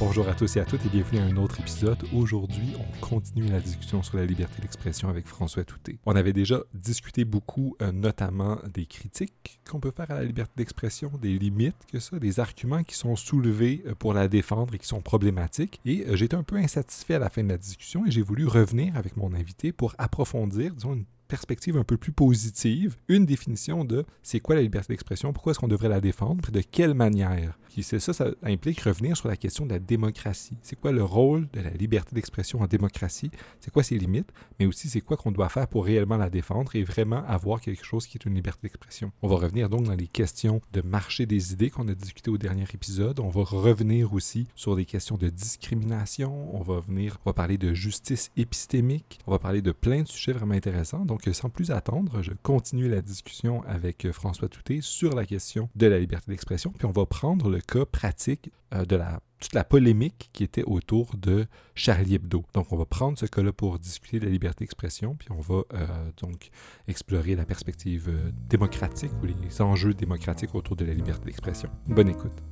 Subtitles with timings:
[0.00, 1.98] Bonjour à tous et à toutes et bienvenue à un autre épisode.
[2.14, 5.98] Aujourd'hui, on continue la discussion sur la liberté d'expression avec François Touté.
[6.06, 10.52] On avait déjà discuté beaucoup, euh, notamment des critiques qu'on peut faire à la liberté
[10.56, 14.78] d'expression, des limites que ça, des arguments qui sont soulevés euh, pour la défendre et
[14.78, 15.80] qui sont problématiques.
[15.84, 18.46] Et euh, j'étais un peu insatisfait à la fin de la discussion et j'ai voulu
[18.46, 23.84] revenir avec mon invité pour approfondir, disons, une perspective un peu plus positive, une définition
[23.84, 27.58] de c'est quoi la liberté d'expression, pourquoi est-ce qu'on devrait la défendre, de quelle manière.
[27.72, 28.12] Puis c'est ça,
[28.42, 30.56] implique revenir sur la question de la démocratie.
[30.62, 33.30] C'est quoi le rôle de la liberté d'expression en démocratie,
[33.60, 36.74] c'est quoi ses limites, mais aussi c'est quoi qu'on doit faire pour réellement la défendre
[36.74, 39.12] et vraiment avoir quelque chose qui est une liberté d'expression?
[39.22, 42.38] On va revenir donc dans les questions de marché des idées qu'on a discuté au
[42.38, 43.20] dernier épisode.
[43.20, 46.54] On va revenir aussi sur des questions de discrimination.
[46.54, 49.20] On va venir, on va parler de justice épistémique.
[49.26, 51.04] On va parler de plein de sujets vraiment intéressants.
[51.04, 55.86] Donc sans plus attendre, je continue la discussion avec François Touté sur la question de
[55.86, 58.98] la liberté d'expression, puis on va prendre le cas pratique euh, de
[59.40, 62.44] toute la polémique qui était autour de Charlie Hebdo.
[62.54, 65.62] Donc, on va prendre ce cas-là pour discuter de la liberté d'expression, puis on va
[65.74, 65.86] euh,
[66.20, 66.50] donc
[66.88, 68.10] explorer la perspective
[68.48, 71.70] démocratique ou les enjeux démocratiques autour de la liberté d'expression.
[71.86, 72.42] Bonne écoute.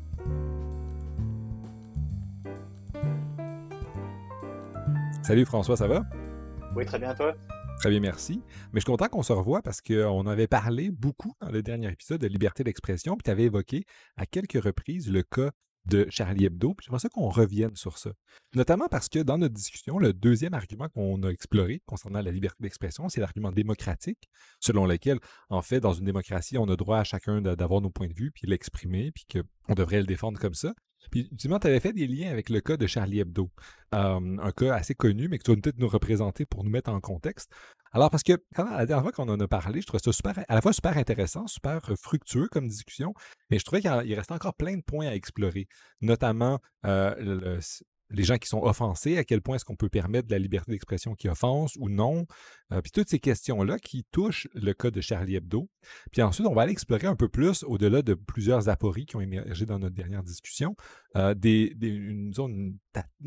[5.22, 6.04] Salut François, ça va?
[6.76, 7.34] Oui, très bien, toi?
[7.78, 8.40] Très bien, merci.
[8.72, 11.88] Mais je suis content qu'on se revoie parce qu'on avait parlé beaucoup dans le dernier
[11.92, 13.84] épisode de liberté d'expression, puis tu avais évoqué
[14.16, 15.50] à quelques reprises le cas
[15.86, 16.74] de Charlie Hebdo.
[16.74, 18.10] Puis j'aimerais ça qu'on revienne sur ça.
[18.54, 22.56] Notamment parce que dans notre discussion, le deuxième argument qu'on a exploré concernant la liberté
[22.62, 25.18] d'expression, c'est l'argument démocratique, selon lequel,
[25.50, 28.32] en fait, dans une démocratie, on a droit à chacun d'avoir nos points de vue,
[28.32, 30.74] puis l'exprimer, puis qu'on devrait le défendre comme ça.
[31.10, 33.50] Puis, justement, tu avais fait des liens avec le cas de Charlie Hebdo,
[33.94, 36.90] euh, un cas assez connu, mais que tu vas peut-être nous représenter pour nous mettre
[36.90, 37.50] en contexte.
[37.92, 40.38] Alors, parce que quand, la dernière fois qu'on en a parlé, je trouvais ça super,
[40.48, 43.14] à la fois super intéressant, super fructueux comme discussion,
[43.50, 45.68] mais je trouvais qu'il restait encore plein de points à explorer,
[46.00, 47.60] notamment euh, le,
[48.10, 51.14] les gens qui sont offensés, à quel point est-ce qu'on peut permettre la liberté d'expression
[51.14, 52.26] qui offense ou non,
[52.72, 55.68] euh, puis toutes ces questions-là qui touchent le cas de Charlie Hebdo.
[56.12, 59.20] Puis ensuite, on va aller explorer un peu plus, au-delà de plusieurs apories qui ont
[59.20, 60.76] émergé dans notre dernière discussion,
[61.16, 62.78] euh, une,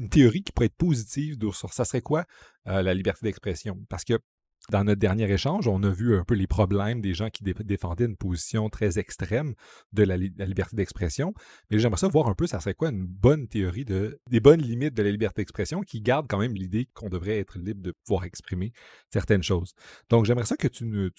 [0.09, 2.25] théorie qui pourrait être positive sur ça serait quoi
[2.67, 3.79] euh, la liberté d'expression?
[3.89, 4.19] Parce que
[4.69, 8.05] dans notre dernier échange, on a vu un peu les problèmes des gens qui défendaient
[8.05, 9.53] une position très extrême
[9.93, 11.33] de la, liberté d'expression.
[11.69, 14.61] Mais j'aimerais ça voir un peu, ça serait quoi une bonne théorie de, des bonnes
[14.61, 17.93] limites de la liberté d'expression qui garde quand même l'idée qu'on devrait être libre de
[18.05, 18.71] pouvoir exprimer
[19.11, 19.73] certaines choses.
[20.09, 21.09] Donc, j'aimerais ça que tu, nous,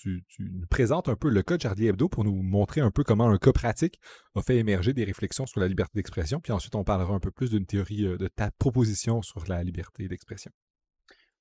[0.70, 3.38] présentes un peu le cas de Charlie Hebdo pour nous montrer un peu comment un
[3.38, 4.00] cas pratique
[4.34, 6.40] a fait émerger des réflexions sur la liberté d'expression.
[6.40, 9.62] Puis ensuite, on parlera un peu plus d'une théorie euh, de ta proposition sur la
[9.64, 10.52] liberté d'expression.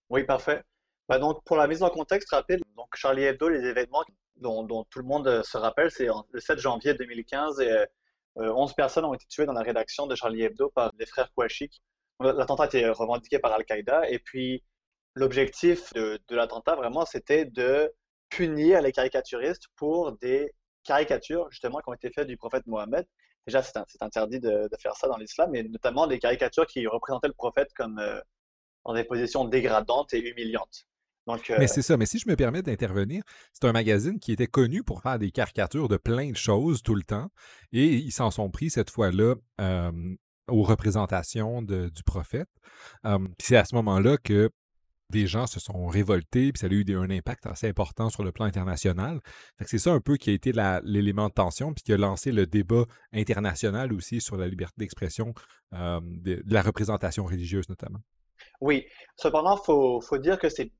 [0.09, 0.63] Oui, parfait.
[1.09, 4.03] Bah, donc, pour la mise en contexte rapide, donc Charlie Hebdo, les événements
[4.35, 7.85] dont, tout le monde euh, se rappelle, c'est le 7 janvier 2015 et
[8.35, 11.31] 11 euh, personnes ont été tuées dans la rédaction de Charlie Hebdo par les frères
[11.33, 11.81] Kouachik.
[12.19, 14.63] L'attentat été revendiqué par Al-Qaïda et puis
[15.15, 17.91] l'objectif de, l'attentat vraiment c'était de
[18.29, 20.53] punir les caricaturistes pour des
[20.83, 23.05] caricatures justement qui ont été faites du prophète Mohammed.
[23.47, 27.33] Déjà, c'est interdit de, faire ça dans l'islam, mais notamment des caricatures qui représentaient le
[27.33, 28.21] prophète comme euh,
[28.85, 30.85] dans des positions dégradantes et humiliantes.
[31.57, 31.97] Mais c'est ça.
[31.97, 33.23] Mais si je me permets d'intervenir,
[33.53, 36.95] c'est un magazine qui était connu pour faire des caricatures de plein de choses tout
[36.95, 37.29] le temps.
[37.71, 39.35] Et ils s'en sont pris cette fois-là
[40.47, 42.45] aux représentations du prophèt.
[43.39, 44.49] c'est à ce moment-là que
[45.09, 48.31] des gens se sont révoltés, puis ça a eu un impact assez important sur le
[48.31, 49.19] plan international.
[49.65, 50.51] C'est ça un peu qui a été
[50.83, 55.33] l'élément de tension, puis qui a lancé le débat international aussi sur la liberté d'expression,
[55.71, 57.99] de, la représentation religieuse notamment.
[58.61, 58.85] Oui,
[59.17, 60.71] cependant, il faut, faut, dire que c'est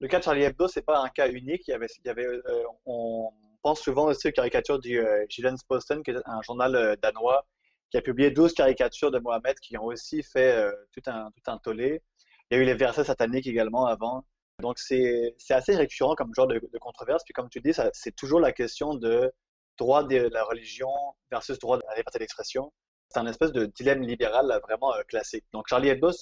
[0.00, 1.68] le cas de Charlie Hebdo, c'est pas un cas unique.
[1.68, 3.30] Il y avait, euh, on
[3.66, 5.26] pense souvent aussi aux caricatures du euh,
[5.68, 7.44] Posten, qui est un journal euh, danois,
[7.90, 11.50] qui a publié 12 caricatures de Mohamed qui ont aussi fait euh, tout, un, tout
[11.50, 12.00] un tollé.
[12.48, 14.24] Il y a eu les versets sataniques également avant.
[14.60, 17.24] Donc, c'est assez récurrent comme genre de, controverse.
[17.24, 19.32] Puis, comme tu dis, c'est toujours la question de
[19.78, 20.88] droit de la religion
[21.32, 22.72] versus droit de la liberté d'expression.
[23.08, 25.44] C'est un espèce de dilemme libéral vraiment classique.
[25.52, 26.12] Donc, Charlie Hebdo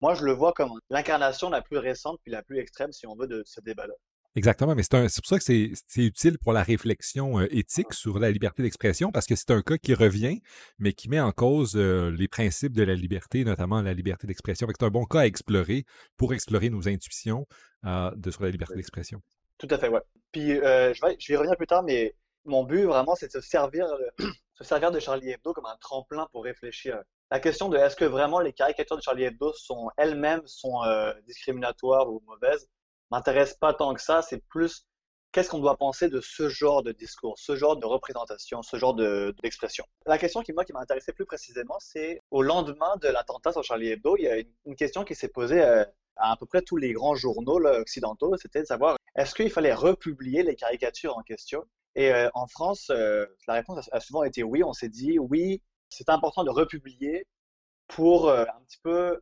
[0.00, 3.14] moi, je le vois comme l'incarnation la plus récente puis la plus extrême, si on
[3.16, 3.94] veut, de ce débat-là.
[4.36, 8.30] Exactement, mais c'est pour ça que c'est utile pour la réflexion euh, éthique sur la
[8.30, 10.40] liberté d'expression, parce que c'est un cas qui revient,
[10.78, 14.68] mais qui met en cause euh, les principes de la liberté, notamment la liberté d'expression.
[14.68, 15.84] C'est un bon cas à explorer
[16.16, 17.44] pour explorer nos intuitions
[17.86, 19.20] euh, de, sur la liberté d'expression.
[19.58, 20.00] Tout à fait, ouais.
[20.30, 22.14] Puis je, vais, je vais y revenir plus tard, mais
[22.44, 23.84] mon but vraiment, c'est de se servir,
[24.54, 28.04] se servir de Charlie Hebdo comme un tremplin pour réfléchir la question de est-ce que
[28.04, 32.68] vraiment les caricatures de Charlie Hebdo sont elles-mêmes sont euh, discriminatoires ou mauvaises
[33.10, 34.22] m'intéresse pas tant que ça.
[34.22, 34.86] C'est plus
[35.32, 38.94] qu'est-ce qu'on doit penser de ce genre de discours, ce genre de représentation, ce genre
[38.94, 39.84] d'expression?
[40.06, 43.62] la question qui, moi, qui m'a intéressé plus précisément, c'est au lendemain de l'attentat sur
[43.62, 45.84] Charlie Hebdo, il y a une, question qui s'est posée euh,
[46.16, 49.72] à à peu près tous les grands journaux occidentaux, c'était de savoir est-ce qu'il fallait
[49.72, 51.64] republier les caricatures en question?
[51.94, 54.62] Et euh, en France, la réponse a souvent été oui.
[54.62, 55.60] On s'est dit oui,
[55.90, 57.26] c'est important de republier
[57.88, 59.20] pour un petit peu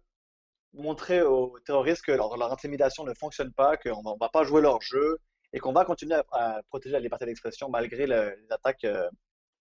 [0.74, 4.80] montrer aux terroristes que leur, intimidation ne fonctionne pas, qu'on ne va pas jouer leur
[4.80, 5.18] jeu
[5.52, 9.08] et qu'on va continuer à, protéger la liberté d'expression malgré les attaques euh,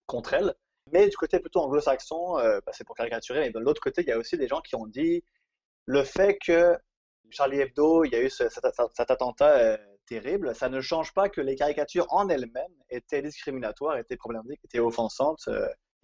[0.06, 0.54] contre elle.
[0.92, 4.08] Mais du côté plutôt anglo-saxon, euh, bah, c'est pour caricaturer, mais de l'autre côté, il
[4.08, 5.24] y a aussi des gens qui ont dit
[5.86, 6.78] le fait que
[7.30, 8.66] Charlie Hebdo, il y a eu cet,
[8.98, 14.16] attentat euh, terrible, ça ne change pas que les caricatures en elles-mêmes étaient discriminatoires, étaient
[14.16, 15.50] problématiques, étaient offensantes,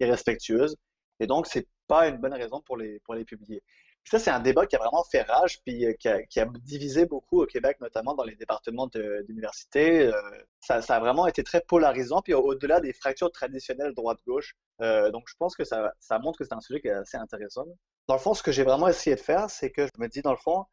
[0.00, 0.76] irrespectueuses.
[1.20, 3.62] Et donc, c'est pas une bonne raison pour les, pour les publier
[4.10, 7.42] ça, c'est un débat qui a vraiment fait rage, puis euh, qui a, divisé beaucoup
[7.42, 8.88] au Québec, notamment dans les départements
[9.26, 10.08] d'université.
[10.08, 10.12] Euh,
[10.60, 14.54] ça, a vraiment été très polarisant, puis au-delà des fractures traditionnelles droite-gauche.
[14.82, 17.64] Euh, donc, je pense que ça, montre que c'est un sujet qui est assez intéressant.
[18.06, 20.20] Dans le fond, ce que j'ai vraiment essayé de faire, c'est que je me dis,
[20.20, 20.66] dans le fond,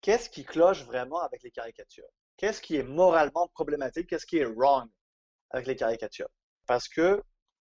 [0.00, 2.08] qu'est-ce qui cloche vraiment avec les caricatures?
[2.36, 4.08] Qu'est-ce qui est moralement problématique?
[4.08, 4.88] Qu'est-ce qui est wrong
[5.50, 6.30] avec les caricatures?
[6.66, 7.22] Parce que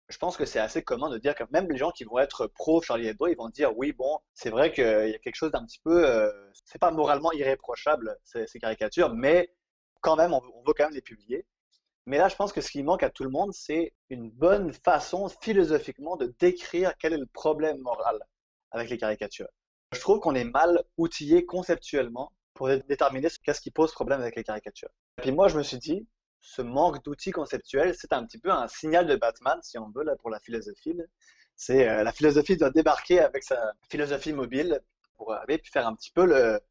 [0.09, 2.47] je pense que c'est assez commun de dire que même les gens qui vont être
[2.47, 5.51] pro Charlie Hebdo, ils vont dire oui, bon, c'est vrai qu'il y a quelque chose
[5.51, 6.31] d'un petit peu, euh,
[6.65, 9.53] c'est pas moralement irréprochable ces, caricatures, mais
[10.01, 11.45] quand même, on, veut quand même les publier.
[12.05, 14.71] Mais là, je pense que ce qui manque à tout le monde, c'est une bonne
[14.71, 18.17] façon philosophiquement de décrire quel est le problème moral
[18.71, 19.49] avec les caricatures.
[19.93, 24.43] Je trouve qu'on est mal outillé conceptuellement pour déterminer qu'est-ce qui pose problème avec les
[24.43, 24.89] caricatures.
[25.17, 26.07] Et puis moi, je me suis dit,
[26.41, 30.05] ce manque d'outils conceptuels, c'est un petit peu un signal de Batman, si on veut,
[30.19, 30.95] pour la philosophie.
[31.55, 34.79] C'est euh, la philosophie doit débarquer avec sa philosophie mobile
[35.17, 36.61] pour arriver puis faire un petit peu le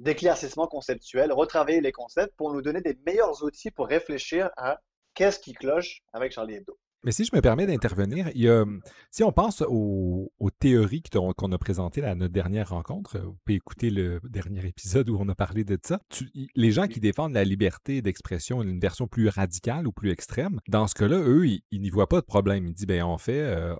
[0.00, 4.80] d'éclaircissement conceptuel, retravailler les concepts pour nous donner des meilleurs outils pour réfléchir à
[5.14, 6.76] qu'est-ce qui cloche avec Charlie Hebdo.
[7.04, 8.30] Mais si je me permets d'intervenir,
[9.10, 13.90] si on pense aux, théories qu'on a présentées à notre dernière rencontre, vous pouvez écouter
[13.90, 16.00] le dernier épisode où on a parlé de ça,
[16.54, 20.86] les gens qui défendent la liberté d'expression, une version plus radicale ou plus extrême, dans
[20.86, 22.66] ce cas-là, eux, ils, n'y voient pas de problème.
[22.66, 23.74] Ils disent, ben en fait, euh,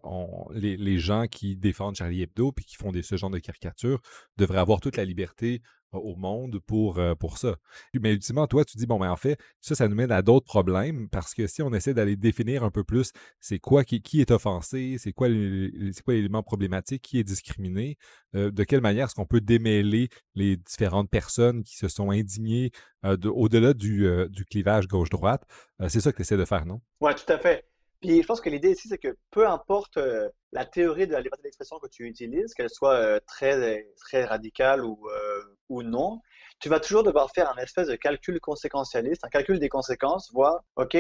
[0.53, 4.01] les, gens qui défendent Charlie Hebdo puis qui font des, ce genre de caricatures
[4.37, 5.63] devraient avoir toute la liberté
[5.99, 7.57] au monde pour, euh, pour ça.
[7.95, 10.47] Mais ultimement, toi, tu dis, bon, mais en fait, ça, ça nous mène à d'autres
[10.47, 14.21] problèmes parce que si on essaie d'aller définir un peu plus c'est quoi qui, qui,
[14.21, 17.97] est offensé, c'est quoi l'élément problématique, qui est discriminé,
[18.35, 22.71] euh, de quelle manière est-ce qu'on peut démêler les différentes personnes qui se sont indignées
[23.05, 25.43] euh, au-delà du, du, clivage gauche-droite?
[25.89, 26.81] c'est ça que tu essaies de faire, non?
[27.01, 27.65] Oui, tout à fait.
[28.05, 31.23] Puis je pense que l'idée ici, c'est que peu importe euh, la théorie de la
[31.23, 36.21] liberté d'expression que tu utilises, qu'elle soit euh, très, très radicale ou, euh, ou non,
[36.61, 40.61] tu vas toujours devoir faire un espèce de calcul conséquentialiste, un calcul des conséquences, voir,
[40.77, 40.99] OK,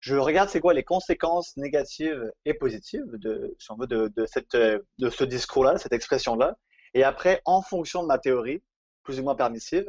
[0.00, 4.24] je regarde c'est quoi les conséquences négatives et positives de, si on veut, de, de,
[4.24, 6.56] cette, de ce discours-là, cette expression-là.
[6.94, 8.62] Et après, en fonction de ma théorie,
[9.02, 9.84] plus ou moins permissive,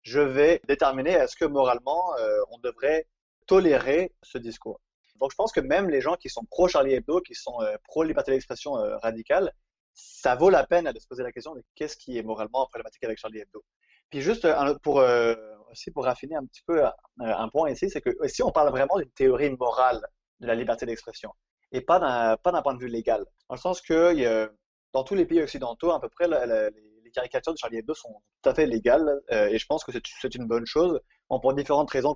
[0.00, 2.14] je vais déterminer est-ce que moralement,
[2.50, 3.06] on devrait
[3.46, 4.80] tolérer ce discours.
[5.18, 8.32] Donc, je pense que même les gens qui sont pro-Charlie Hebdo, qui sont euh, pro-liberté
[8.32, 9.52] d'expression euh, radicale,
[9.94, 13.02] ça vaut la peine de se poser la question de qu'est-ce qui est moralement problématique
[13.04, 13.64] avec Charlie Hebdo.
[14.10, 14.46] Puis juste
[14.82, 15.34] pour, euh,
[15.70, 16.82] aussi pour raffiner un petit peu
[17.18, 20.00] un point ici, c'est que si on parle vraiment d'une théorie morale
[20.40, 21.32] de la liberté d'expression
[21.72, 24.48] et pas d'un pas d'un point de vue légal, dans le sens que
[24.92, 28.48] dans tous les pays occidentaux, à peu près, les caricatures de Charlie Hebdo sont tout
[28.48, 32.14] à fait légales et je pense que c'est une bonne chose, pour différentes raisons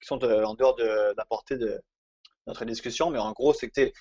[0.00, 1.82] qui sont en dehors de la portée de,
[2.46, 3.92] notre discussion, mais en gros, c'est que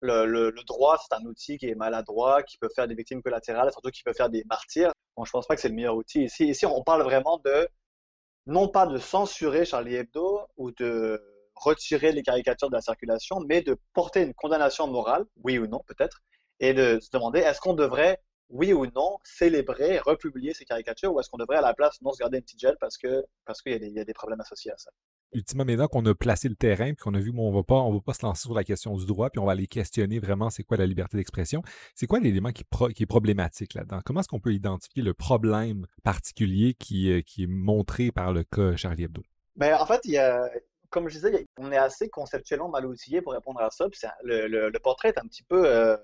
[0.00, 3.90] le, droit, c'est un outil qui est maladroit, qui peut faire des victimes collatérales, surtout
[3.90, 4.92] qui peut faire des martyrs.
[5.16, 6.24] Bon, je pense pas que c'est le meilleur outil.
[6.24, 7.68] Ici, ici, on parle vraiment de,
[8.46, 11.22] non pas de censurer Charlie Hebdo ou de
[11.54, 15.80] retirer les caricatures de la circulation, mais de porter une condamnation morale, oui ou non
[15.86, 16.20] peut-être,
[16.58, 21.20] et de se demander est-ce qu'on devrait, oui ou non, célébrer, republier ces caricatures, ou
[21.20, 23.62] est-ce qu'on devrait à la place non se garder une petite gel parce que parce
[23.62, 24.90] qu'il y, a des problèmes associés à ça?
[25.32, 27.88] Ultimement, maintenant qu'on a placé le terrain, puis qu'on a vu, bon, on va pas,
[27.88, 30.50] va pas se lancer sur la question du droit, puis on va aller questionner vraiment
[30.50, 31.62] c'est quoi la liberté d'expression.
[31.94, 34.00] C'est quoi l'élément qui, qui, est problématique là-dedans?
[34.04, 38.76] Comment est-ce qu'on peut identifier le problème particulier qui, euh, est montré par le cas
[38.76, 39.22] Charlie Hebdo?
[39.56, 40.00] Ben, en fait,
[40.90, 43.86] comme je disais, on est assez conceptuellement mal outillé pour répondre à ça.
[44.24, 45.96] le, le, portrait est un petit peu euh,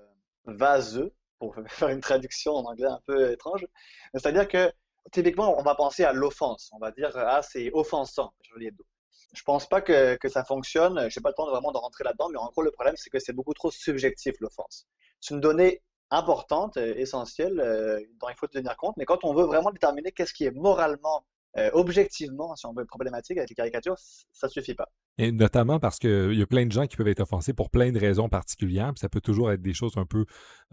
[0.45, 3.65] vaseux, pour faire une traduction en anglais un peu étrange.
[4.13, 4.71] C'est-à-dire que
[5.11, 6.69] typiquement, on va penser à l'offense.
[6.73, 8.85] On va dire, ah, c'est offensant, Charlie Hebdo.
[9.33, 11.09] Je pense pas que, que ça fonctionne.
[11.09, 12.95] Je n'ai pas le temps de vraiment de rentrer là-dedans, mais en gros, le problème,
[12.97, 14.87] c'est que c'est beaucoup trop subjectif, l'offense.
[15.19, 19.33] C'est une donnée importante, euh, essentielle, euh, dont il faut tenir compte, mais quand on
[19.33, 21.25] veut vraiment déterminer qu'est-ce qui est moralement,
[21.57, 23.95] euh, objectivement, si on veut, problématique avec les caricatures,
[24.31, 24.89] ça suffit pas.
[25.17, 27.91] Et notamment parce qu'il y a plein de gens qui peuvent être offensés pour plein
[27.91, 28.93] de raisons particulières.
[28.97, 30.25] ça peut toujours être des choses un peu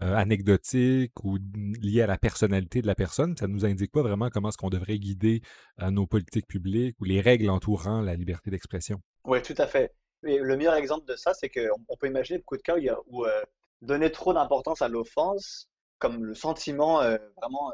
[0.03, 1.39] euh, anecdotiques ou
[1.81, 3.35] liées à la personnalité de la personne.
[3.35, 5.41] Ça ne nous indique pas vraiment comment est-ce qu'on devrait guider
[5.81, 9.01] euh, nos politiques publiques ou les règles entourant la liberté d'expression.
[9.23, 9.95] Oui, tout à fait.
[10.23, 12.75] Et le meilleur exemple de ça, c'est qu'on peut imaginer beaucoup de cas
[13.07, 13.41] où, euh,
[13.81, 16.97] donner trop d'importance à l'offense, comme le sentiment
[17.37, 17.71] vraiment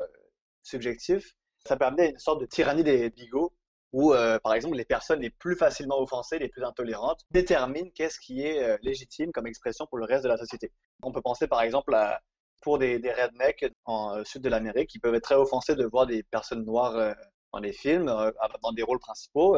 [0.63, 3.53] subjectif, ça permet une sorte de tyrannie des bigots
[3.94, 8.20] où, euh, par exemple, les personnes les plus facilement offensées, les plus intolérantes, déterminent qu'est-ce
[8.20, 10.72] qui est euh, légitime comme expression pour le reste de la société.
[11.03, 12.22] On peut penser, par exemple, à,
[12.62, 15.86] pour des, des rednecks en euh, sud de l'Amérique qui peuvent être très offensés de
[15.86, 17.15] voir des personnes noires
[17.51, 19.58] dans des films, dans des rôles principaux.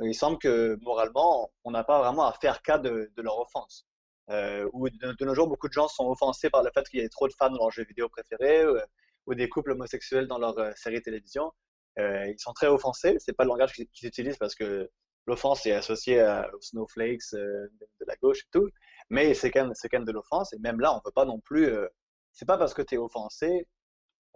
[0.00, 3.86] il semble que, moralement, on n'a pas vraiment à faire cas de, leur offense.
[4.72, 7.02] ou de, de, nos jours, beaucoup de gens sont offensés par le fait qu'il y
[7.02, 8.64] ait trop de femmes dans leurs jeux vidéo préférés
[9.28, 11.52] ou des couples homosexuels dans leurs séries télévision.
[11.98, 13.16] Euh, ils sont très offensés.
[13.18, 14.90] C'est pas le langage qu'ils utilisent parce que
[15.26, 16.22] l'offense est associée
[16.54, 18.68] aux snowflakes euh, de, la gauche et tout.
[19.10, 20.52] Mais c'est quand, même, de l'offense.
[20.54, 21.66] Et même là, on peut pas non plus.
[21.66, 21.86] Euh,
[22.32, 23.66] c'est pas parce que tu es offensé,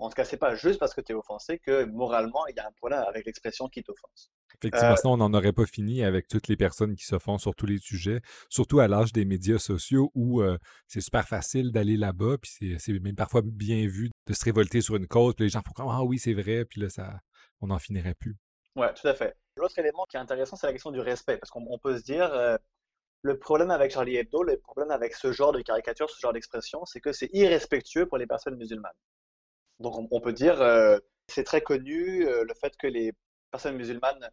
[0.03, 2.61] en tout cas, c'est pas juste parce que tu es offensé que moralement, il y
[2.61, 4.31] a un problème avec l'expression qui t'offense.
[4.59, 7.67] Effectivement, sinon on n'en aurait pas fini avec toutes les personnes qui s'offensent sur tous
[7.67, 10.43] les sujets, surtout à l'âge des médias sociaux où
[10.87, 14.97] c'est super facile d'aller là-bas, puis c'est même parfois bien vu de se révolter sur
[14.97, 17.21] une cause, puis les gens font comme Ah oui, c'est vrai, puis là, ça,
[17.61, 18.37] on n'en finirait plus.
[18.77, 19.37] Oui, tout à fait.
[19.57, 22.33] L'autre élément qui est intéressant, c'est la question du respect, parce qu'on peut se dire,
[22.33, 22.57] euh,
[23.23, 26.85] le problème avec Charlie Hebdo, le problème avec ce genre de caricature, ce genre d'expression,
[26.85, 28.93] c'est que c'est irrespectueux pour les personnes musulmanes.
[29.81, 30.99] Donc on, peut dire, euh,
[31.29, 33.13] c'est très connu euh, le fait que les
[33.51, 34.31] personnes musulmanes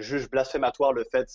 [0.00, 1.28] jugent blasphématoire le fait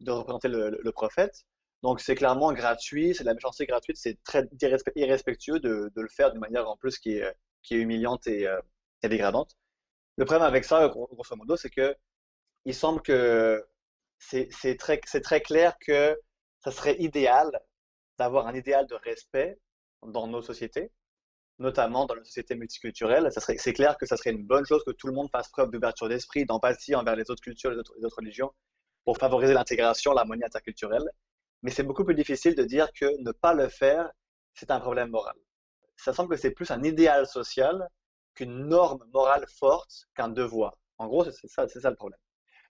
[0.00, 1.44] de représenter le, prophète.
[1.82, 4.48] Donc c'est clairement gratuit, c'est de la méchanceté gratuite, c'est très
[4.94, 8.46] irrespectueux de, le faire d'une manière en plus qui est, qui est humiliante et
[9.02, 9.56] dégradante.
[10.16, 11.96] Le problème avec ça, grosso modo, c'est que
[12.64, 13.64] il semble que
[14.18, 16.18] c'est très, très clair que
[16.60, 17.50] ça serait idéal
[18.18, 19.58] d'avoir un idéal de respect
[20.06, 20.90] dans nos sociétés,
[21.58, 23.28] notamment dans la société multiculturelle.
[23.30, 26.08] C'est clair que ça serait une bonne chose que tout le monde fasse preuve d'ouverture
[26.08, 28.52] d'esprit, d'empathie envers les autres cultures, les autres, les autres religions,
[29.04, 31.08] pour favoriser l'intégration, l'harmonie interculturelle.
[31.62, 34.10] Mais c'est beaucoup plus difficile de dire que ne pas le faire,
[34.54, 35.36] c'est un problème moral.
[35.96, 37.86] Ça semble que c'est plus un idéal social
[38.34, 40.76] qu'une norme morale forte qu'un devoir.
[40.98, 42.18] En gros, c'est ça le problème.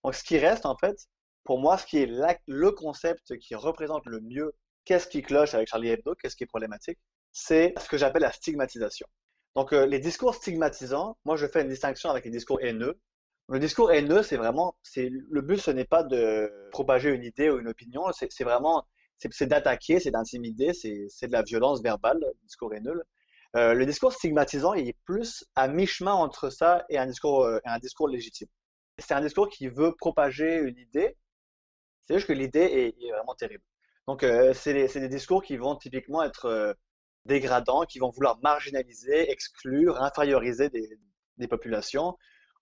[0.05, 0.97] Donc, ce qui reste, en fait,
[1.45, 2.07] pour moi, ce qui est
[2.47, 4.53] le concept qui représente le mieux
[4.85, 6.99] qu'est-ce qui cloche avec Charlie Hebdo, qu'est-ce qui est problématique,
[7.33, 9.07] c'est ce que j'appelle la stigmatisation.
[9.57, 12.99] Donc, euh, les discours stigmatisants, moi, je fais une distinction avec les discours haineux.
[13.49, 17.51] Le discours haineux, c'est vraiment, c'est le but, ce n'est pas de propager une idée
[17.51, 18.87] ou une opinion, c'est vraiment,
[19.19, 23.03] c'est d'attaquer, c'est d'intimider, c'est de la violence verbale, le discours haineux.
[23.57, 27.59] Euh, le discours stigmatisant, il est plus à mi-chemin entre ça et un discours, euh,
[27.65, 28.49] un discours légitime.
[28.99, 31.17] C'est un discours qui veut propager une idée,
[32.07, 33.65] c'est juste que l'idée est, vraiment terrible.
[34.07, 34.25] Donc,
[34.55, 36.77] c'est des, discours qui vont typiquement être
[37.26, 40.99] dégradants, qui vont vouloir marginaliser, exclure, inférioriser des,
[41.49, 42.17] populations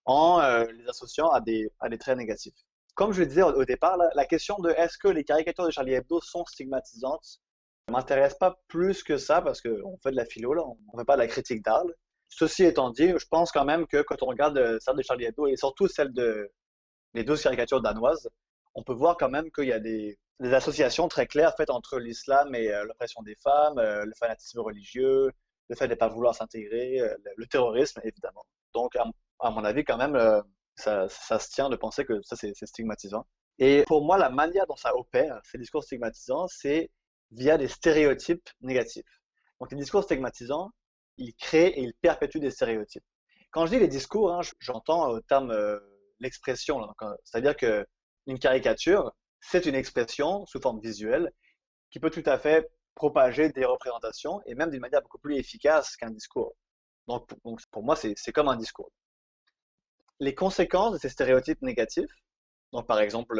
[0.05, 2.55] en les associant à des, à des traits négatifs.
[2.95, 5.93] Comme je le disais au, départ, la question de est-ce que les caricatures de Charlie
[5.93, 7.39] Hebdo sont stigmatisantes
[7.89, 11.05] m'intéresse pas plus que ça parce qu'on fait de la philo, là, on ne fait
[11.05, 11.85] pas de la critique d'art.
[12.29, 15.25] Ceci étant dit, je pense quand même que quand on regarde euh, celle de Charlie
[15.25, 16.49] Hebdo et surtout celle de
[17.13, 18.29] les 12 caricatures danoises,
[18.73, 20.17] on peut voir quand même qu'il y a des,
[20.49, 25.31] associations très claires faites entre l'islam et euh, l'oppression des femmes, euh, le fanatisme religieux,
[25.69, 26.99] le fait de ne pas vouloir s'intégrer,
[27.37, 28.43] le, terrorisme, évidemment.
[28.73, 28.95] Donc,
[29.39, 30.19] à, mon avis, quand même,
[30.75, 33.25] ça, ça, se tient de penser que ça, c'est stigmatisant.
[33.57, 36.89] Et pour moi, la manière dont ça opère, ces discours stigmatisants, c'est
[37.31, 39.21] via des stéréotypes négatifs.
[39.59, 40.71] Donc les discours stigmatisants,
[41.17, 43.03] ils créent et ils perpétuent des stéréotypes.
[43.51, 45.79] Quand je dis les discours, hein, j'entends au terme euh,
[46.19, 46.79] l'expression,
[47.23, 47.85] c'est-à-dire que
[48.27, 51.31] une caricature, c'est une expression sous forme visuelle
[51.89, 55.97] qui peut tout à fait propager des représentations et même d'une manière beaucoup plus efficace
[55.97, 56.55] qu'un discours.
[57.07, 57.29] Donc,
[57.71, 58.91] pour moi, c'est comme un discours.
[60.19, 62.11] Les conséquences de ces stéréotypes négatifs,
[62.73, 63.35] donc, par exemple,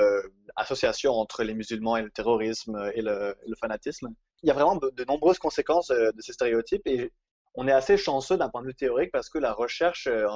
[0.58, 4.10] l'association euh, entre les musulmans et le terrorisme et le, fanatisme.
[4.44, 7.12] Il y a vraiment de, nombreuses conséquences euh, de ces stéréotypes et
[7.56, 10.28] on est assez chanceux d'un point de vue théorique parce que la recherche, euh,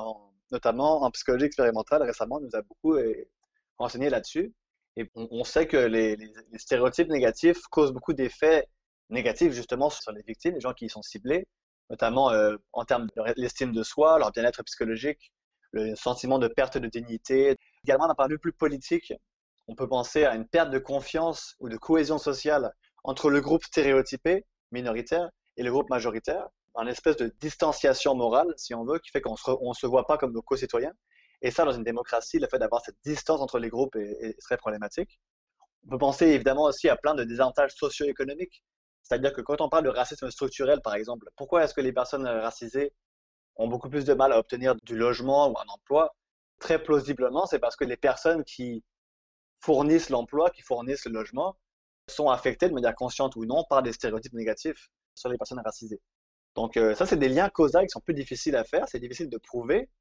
[0.52, 2.98] notamment en psychologie expérimentale récemment, nous a beaucoup
[3.78, 4.54] renseigné là-dessus.
[4.98, 6.18] Et on, sait que les,
[6.56, 8.68] stéréotypes négatifs causent beaucoup d'effets
[9.10, 11.48] négatifs justement sur les victimes, les gens qui y sont ciblés,
[11.90, 12.32] notamment
[12.72, 15.32] en termes de l'estime de soi, leur bien-être psychologique,
[15.72, 19.14] le sentiment de perte de dignité, Également, d'un point de vue plus politique,
[19.68, 22.74] on peut penser à une perte de confiance ou de cohésion sociale
[23.04, 28.74] entre le groupe stéréotypé, minoritaire, et le groupe majoritaire, une espèce de distanciation morale, si
[28.74, 30.94] on veut, qui fait qu'on ne se, voit pas comme nos co-citoyens.
[31.46, 34.58] Et ça, dans une démocratie, le fait d'avoir cette distance entre les groupes est, très
[34.58, 35.20] problématique.
[35.86, 38.64] On peut penser évidemment aussi à plein de désavantages socio-économiques.
[39.04, 42.26] C'est-à-dire que quand on parle de racisme structurel, par exemple, pourquoi est-ce que les personnes
[42.26, 42.94] racisées
[43.58, 46.16] ont beaucoup plus de mal à obtenir du logement ou un emploi?
[46.58, 48.84] Très plausiblement, c'est parce que les personnes qui
[49.60, 51.56] fournissent l'emploi, qui fournissent le logement,
[52.08, 56.02] sont affectées de manière consciente ou non par des stéréotypes négatifs sur les personnes racisées.
[56.56, 58.90] Donc euh, ça, c'est des liens causaux qui sont plus difficiles à faire.
[58.90, 59.92] C'est difficile de prouver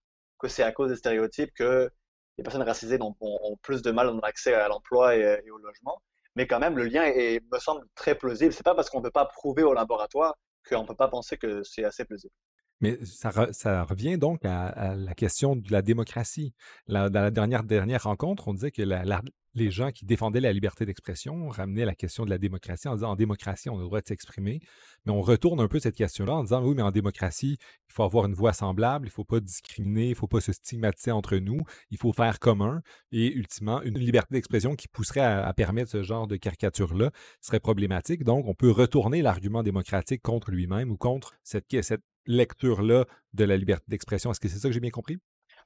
[0.49, 1.91] que c'est à cause des stéréotypes que
[2.39, 6.03] les personnes racisées ont, plus de mal à accès à l'emploi et, au logement.
[6.37, 8.53] Mais quand même, le lien est, me semble très plausible.
[8.53, 10.35] C'est pas parce qu'on ne peut pas prouver au laboratoire
[10.69, 12.33] qu'on ne peut pas penser que c'est assez plausible.
[12.81, 13.31] Mais ça,
[13.85, 16.55] revient donc à, la question de la démocratie.
[16.89, 18.83] dans la dernière, dernière rencontre, on disait que
[19.55, 23.11] les gens qui défendaient la liberté d'expression ramenaient la question de la démocratie en disant
[23.11, 24.61] en démocratie, on a le droit de s'exprimer.
[25.05, 27.57] Mais on retourne un peu cette question-là en disant oui, mais en démocratie,
[27.89, 30.41] il faut avoir une voix semblable, il ne faut pas discriminer, il ne faut pas
[30.41, 32.83] se stigmatiser entre nous, il faut faire commun.
[33.13, 38.25] Et ultimement, une liberté d'expression qui pousserait à, permettre ce genre de caricature-là serait problématique.
[38.25, 43.57] Donc, on peut retourner l'argument démocratique contre lui-même ou contre cette, cette lecture-là de la
[43.57, 44.31] liberté d'expression.
[44.31, 45.19] Est-ce que c'est ça que j'ai bien compris?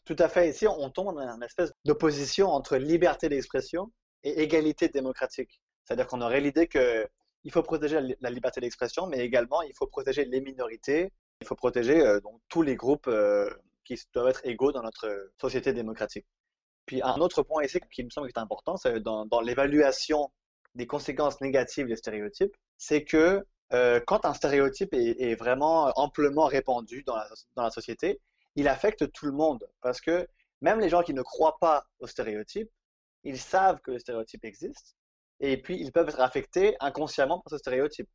[0.04, 0.48] Tout à fait.
[0.48, 5.60] Ici, on tombe dans une espèce d'opposition entre liberté d'expression et égalité démocratique.
[5.84, 10.24] C'est-à-dire qu'on aurait l'idée qu'il faut protéger la liberté d'expression, mais également il faut protéger
[10.24, 13.48] les minorités, il faut protéger euh, donc, tous les groupes euh,
[13.84, 16.26] qui doivent être égaux dans notre société démocratique.
[16.84, 20.30] Puis un autre point ici qui me semble est important, c'est dans, dans l'évaluation
[20.74, 27.04] des conséquences négatives des stéréotypes, c'est que euh, quand un stéréotype est, vraiment amplement répandu
[27.04, 27.16] dans
[27.56, 28.20] la, société,
[28.58, 29.66] il affecte tout le monde.
[29.80, 30.28] Parce que
[30.60, 32.70] même les gens qui ne croient pas au stéréotype,
[33.24, 34.96] ils savent que le stéréotype existe.
[35.40, 38.08] Et puis, ils peuvent être affectés inconsciemment par ce stéréotype.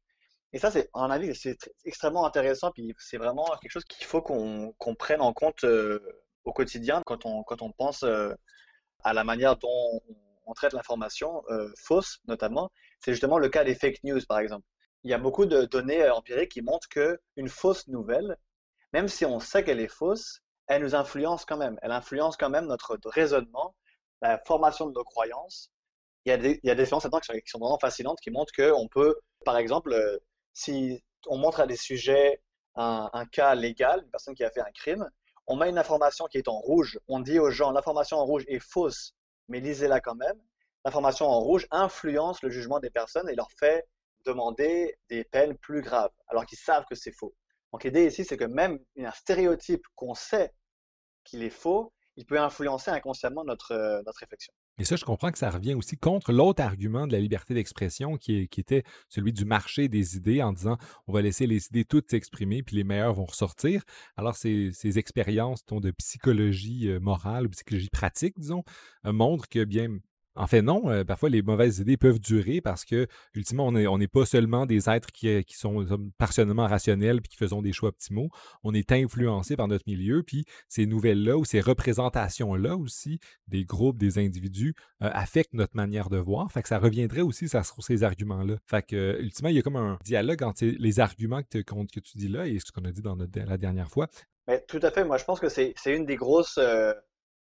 [0.51, 2.71] Et ça, c'est, un avis, c'est extrêmement intéressant.
[2.71, 5.99] Puis, c'est vraiment quelque chose qu'il faut qu'on prenne en compte euh,
[6.43, 8.33] au quotidien quand on, quand on pense euh,
[9.03, 10.01] à la manière dont
[10.45, 11.41] on traite l'information
[11.77, 12.69] fausse, notamment.
[12.99, 14.65] C'est justement le cas des fake news, par exemple
[15.03, 18.37] il y a beaucoup de données euh, empiriques qui montrent qu'une fausse nouvelle,
[18.93, 21.77] même si on sait qu'elle est fausse, elle nous influence quand même.
[21.81, 23.75] Elle influence quand même notre raisonnement,
[24.21, 25.71] la formation de nos croyances.
[26.25, 28.53] Il y a des, il y a des expériences qui sont vraiment fascinantes qui montrent
[28.55, 30.17] qu'on peut, par exemple, euh,
[30.53, 32.41] si on montre à des sujets
[32.75, 35.09] un, cas légal, une personne qui a fait un crime,
[35.47, 38.45] on met une information qui est en rouge, on dit aux gens l'information en rouge
[38.47, 39.13] est fausse,
[39.49, 40.39] mais lisez-la quand même.
[40.85, 43.85] L'information en rouge influence le jugement des personnes et leur fait
[44.25, 47.35] demander des peines plus graves, alors qu'ils savent que c'est faux.
[47.73, 50.53] Donc l'idée ici, c'est que même un stéréotype qu'on sait
[51.23, 54.53] qu'il est faux, il peut influencer inconsciemment notre, euh, notre réflexion.
[54.77, 58.17] Et ça, je comprends que ça revient aussi contre l'autre argument de la liberté d'expression
[58.17, 62.11] qui, était celui du marché des idées en disant on va laisser les idées toutes
[62.11, 63.83] s'exprimer puis les meilleures vont ressortir.
[64.17, 68.63] Alors, ces, ces expériences de psychologie euh, morale, psychologie pratique, disons,
[69.05, 69.97] euh, montrent que bien
[70.35, 70.89] en fait, non.
[70.89, 74.89] Euh, parfois, les mauvaises idées peuvent durer parce que, ultimement, on n'est pas seulement des
[74.89, 75.85] êtres qui, euh, sont
[76.17, 78.29] partiellement rationnels puis qui faisons des choix optimaux.
[78.63, 80.23] On est influencé par notre milieu.
[80.23, 86.09] Puis ces nouvelles-là ou ces représentations-là aussi des groupes, des individus euh, affectent notre manière
[86.09, 86.51] de voir.
[86.51, 88.57] Fait que ça reviendrait aussi sur ces arguments-là.
[88.65, 92.17] Fait que, ultimement, il y a comme un dialogue entre les arguments que, que tu
[92.17, 94.07] dis là et ce qu'on a dit dans la dernière fois.
[94.47, 95.05] Mais tout à fait.
[95.05, 96.59] Moi, je pense que c'est une des grosses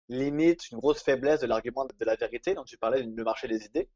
[0.09, 3.65] limite, une grosse faiblesse de l'argument de la vérité, dont tu parlais du marché des
[3.65, 3.89] idées,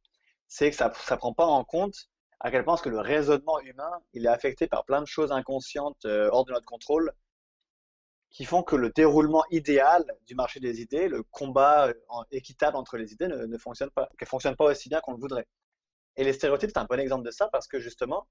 [0.48, 2.08] c'est que ça ne prend pas en compte
[2.40, 6.04] à quel point que le raisonnement humain, il est affecté par plein de choses inconscientes
[6.04, 7.12] euh, hors de notre contrôle,
[8.30, 11.94] qui font que le déroulement idéal du marché des idées, le combat euh,
[12.30, 15.46] équitable entre les idées ne, fonctionne pas, ne fonctionne pas aussi bien qu'on le voudrait.
[16.16, 18.26] Et les stéréotypes, c'est un bon exemple de ça parce que justement,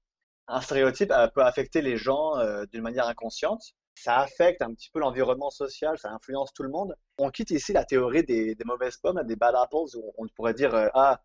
[0.46, 2.34] un stéréotype euh, peut affecter les gens
[2.72, 6.94] d'une manière inconsciente ça affecte un petit peu l'environnement social, ça influence tout le monde.
[7.18, 10.74] On quitte ici la théorie des, mauvaises pommes, des bad apples, où on pourrait dire,
[10.74, 11.20] euh, ah,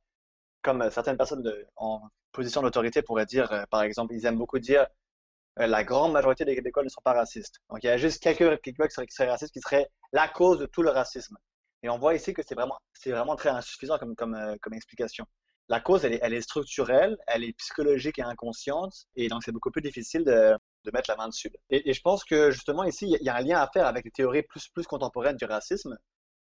[0.61, 1.43] comme certaines personnes
[1.75, 4.87] en position d'autorité pourraient dire, euh, par exemple, ils aiment beaucoup dire,
[5.59, 7.59] euh, la grande majorité des écoles ne sont pas racistes.
[7.69, 10.29] Donc il y a juste quelques, quelques qui, seraient, qui seraient racistes qui seraient la
[10.29, 11.37] cause de tout le racisme.
[11.83, 15.25] Et on voit ici que c'est vraiment, c'est vraiment très insuffisant comme, comme, comme explication.
[15.71, 19.53] La cause, elle est, elle est structurelle, elle est psychologique et inconsciente, et donc c'est
[19.53, 20.57] beaucoup plus difficile de,
[20.91, 21.49] mettre la main dessus.
[21.69, 24.11] Et, je pense que justement ici, il y a un lien à faire avec les
[24.11, 25.97] théories plus, plus contemporaines du racisme,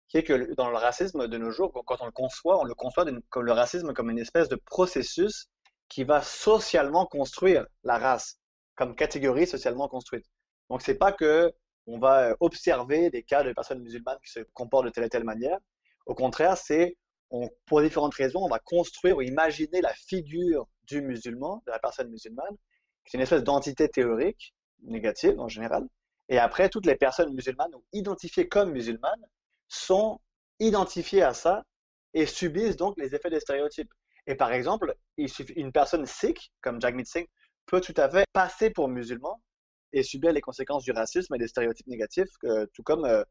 [0.10, 2.76] qui est que dans le racisme de nos jours, quand on le conçoit, on le
[2.76, 5.48] conçoit comme le racisme comme une espèce de processus
[5.88, 8.42] qui va socialement construire la race,
[8.76, 10.26] comme catégorie socialement construite.
[10.70, 11.50] Donc c'est pas que
[11.88, 15.24] on va observer des cas de personnes musulmanes qui se comportent de telle et telle
[15.24, 15.60] manière.
[16.08, 16.98] Au contraire, c'est
[17.66, 22.10] pour différentes raisons, on va construire ou imaginer la figure du musulman, de la personne
[22.10, 22.56] musulmane,
[23.06, 25.88] c'est une espèce d'entité théorique négative en général.
[26.30, 29.26] Et après, toutes les personnes musulmanes ou identifiées comme musulmanes
[29.68, 30.20] sont
[30.60, 31.64] identifiées à ça
[32.14, 33.92] et subissent donc les effets des stéréotypes.
[34.28, 37.28] Et par exemple, une personne sikh, comme Jagmeet Singh,
[37.66, 39.42] peut tout à fait passer pour musulman
[39.92, 42.30] et subir les conséquences du racisme et des stéréotypes négatifs,
[42.74, 43.24] tout comme euh,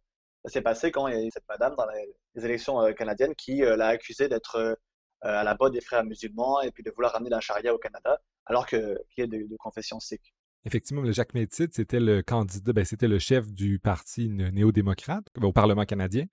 [0.44, 3.34] ça s'est passé quand il y a eu cette madame dans les, élections euh, canadiennes
[3.34, 4.78] qui euh, l'a accusé d'être
[5.20, 8.20] à la botte des frères musulmans et puis de vouloir ramener la charia au Canada,
[8.44, 10.34] alors qu'il est de, de confession sikh.
[10.64, 15.52] Effectivement, le Jacques Métis, c'était le candidat, ben, c'était le chef du parti néo-démocrate au
[15.52, 16.26] Parlement canadien.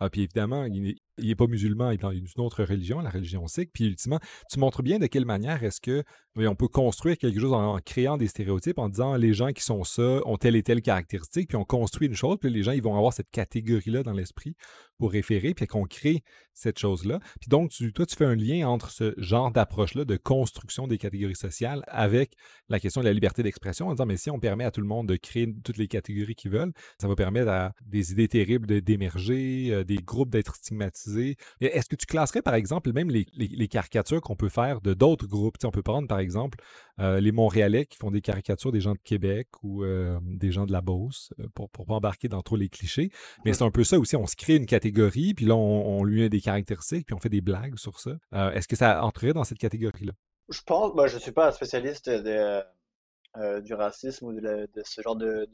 [0.00, 3.70] Ah, puis évidemment, il n'est pas musulman, il est d'une autre religion, la religion sikh.
[3.72, 6.04] Puis ultimement, tu montres bien de quelle manière est-ce que
[6.36, 9.84] on peut construire quelque chose en, créant des stéréotypes, en disant les gens qui sont
[9.84, 12.82] ça ont telle et telle caractéristique, puis on construit une chose, puis les gens ils
[12.82, 14.56] vont avoir cette catégorie-là dans l'esprit
[14.98, 17.18] pour référer, puis qu'on crée cette chose-là.
[17.40, 21.34] Puis donc, toi, tu fais un lien entre ce genre d'approche-là de construction des catégories
[21.34, 22.34] sociales avec
[22.68, 24.86] la question de la liberté d'expression, en disant, mais si on permet à tout le
[24.86, 28.80] monde de créer toutes les catégories qu'ils veulent, ça va permettre à des idées terribles
[28.80, 31.36] d'émerger, euh, des groupes d'être stigmatisés.
[31.60, 35.56] Est-ce que tu classerais, par exemple, même les, caricatures qu'on peut faire de d'autres groupes?
[35.64, 36.58] on peut prendre, par exemple,
[37.00, 40.66] euh, les Montréalais qui font des caricatures des gens de Québec ou euh, des gens
[40.66, 43.10] de la Beauce, pour ne pas embarquer dans trop les clichés.
[43.44, 46.22] Mais c'est un peu ça aussi, on se crée une catégorie, puis là, on, lui
[46.22, 48.12] met des caractéristiques, puis on fait des blagues sur ça.
[48.54, 50.12] Est-ce que ça entrerait dans cette catégorie-là?
[50.50, 55.16] Je pense, moi, je ne suis pas un spécialiste du racisme ou de, ce genre
[55.16, 55.48] de,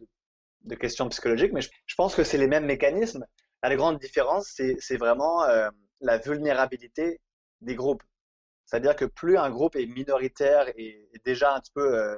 [0.79, 3.25] questions psychologiques, mais je, je pense que c'est les mêmes mécanismes.
[3.63, 5.69] La grande différence, c'est vraiment euh,
[6.01, 7.21] la vulnérabilité
[7.61, 8.03] des groupes.
[8.65, 12.17] C'est-à-dire que plus un groupe est minoritaire et, déjà un petit peu euh,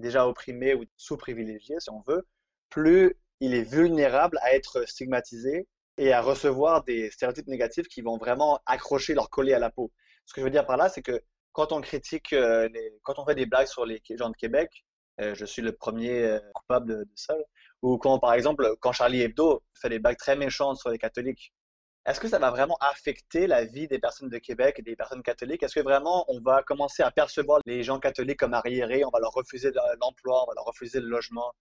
[0.00, 2.26] déjà opprimé ou sous-privilégié, si on veut,
[2.70, 8.16] plus il est vulnérable à être stigmatisé et à recevoir des stéréotypes négatifs qui vont
[8.18, 9.92] vraiment accrocher leur collier à la peau.
[10.26, 12.68] Ce que je veux dire par là, c'est que quand on critique, euh,
[13.02, 14.84] quand on fait des blagues sur les gens de Québec,
[15.20, 17.34] je suis le premier coupable de, de ça,
[17.82, 21.52] ou quand, par exemple, quand Charlie Hebdo fait des blagues très méchantes sur les catholiques,
[22.06, 25.22] est-ce que ça va vraiment affecter la vie des personnes de Québec et des personnes
[25.22, 25.62] catholiques?
[25.62, 29.20] Est-ce que vraiment on va commencer à percevoir les gens catholiques comme arriérés, on va
[29.20, 31.52] leur refuser l'emploi, on va leur refuser le logement?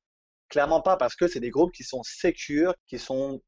[0.50, 3.42] Clairement pas, parce que c'est des groupes qui sont sécures, qui sont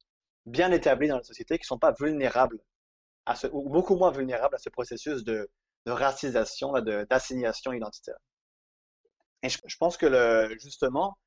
[0.46, 2.60] bien établis dans la société, qui ne sont pas vulnérables,
[3.26, 5.50] à ce, ou beaucoup moins vulnérables à ce processus de,
[5.86, 6.74] de racisation,
[7.10, 8.18] d'assignation identitaire.
[9.44, 11.18] Et je, pense que justement,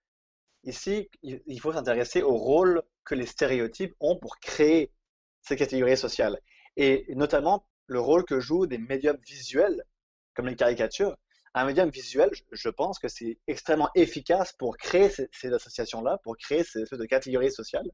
[0.65, 4.93] Ici, il faut s'intéresser au rôle que les stéréotypes ont pour créer
[5.41, 6.41] ces catégories sociales.
[6.77, 9.85] Et notamment le rôle que jouent des médiums visuels,
[10.35, 11.17] comme les caricatures.
[11.55, 16.65] Un médium visuel, je pense que c'est extrêmement efficace pour créer ces, associations-là, pour créer
[16.65, 17.91] ces espèces de catégories sociales.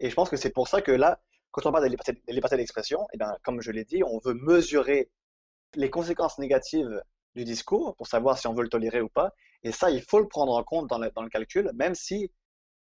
[0.00, 1.96] Et je pense que c'est pour ça que là, quand on parle de
[2.28, 5.10] liberté d'expression, eh bien, comme je l'ai dit, on veut mesurer
[5.74, 7.02] les conséquences négatives
[7.34, 9.34] du discours pour savoir si on veut le tolérer ou pas.
[9.64, 12.30] Et ça, il faut le prendre en compte dans le, calcul, même si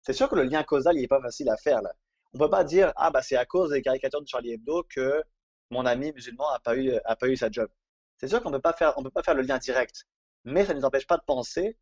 [0.02, 1.80] c'est sûr que le lien causal, il n'est pas facile à faire.
[2.32, 4.84] On ne peut pas dire, ah, bah, c'est à cause des caricatures de Charlie Hebdo
[4.84, 5.22] que
[5.70, 7.68] mon ami musulman n'a pas, eu, a pas eu sa job.
[8.18, 8.72] C'est sûr qu'on ne peut pas
[9.22, 10.04] faire le lien direct.
[10.44, 11.76] Mais ça ne nous empêche pas de penser,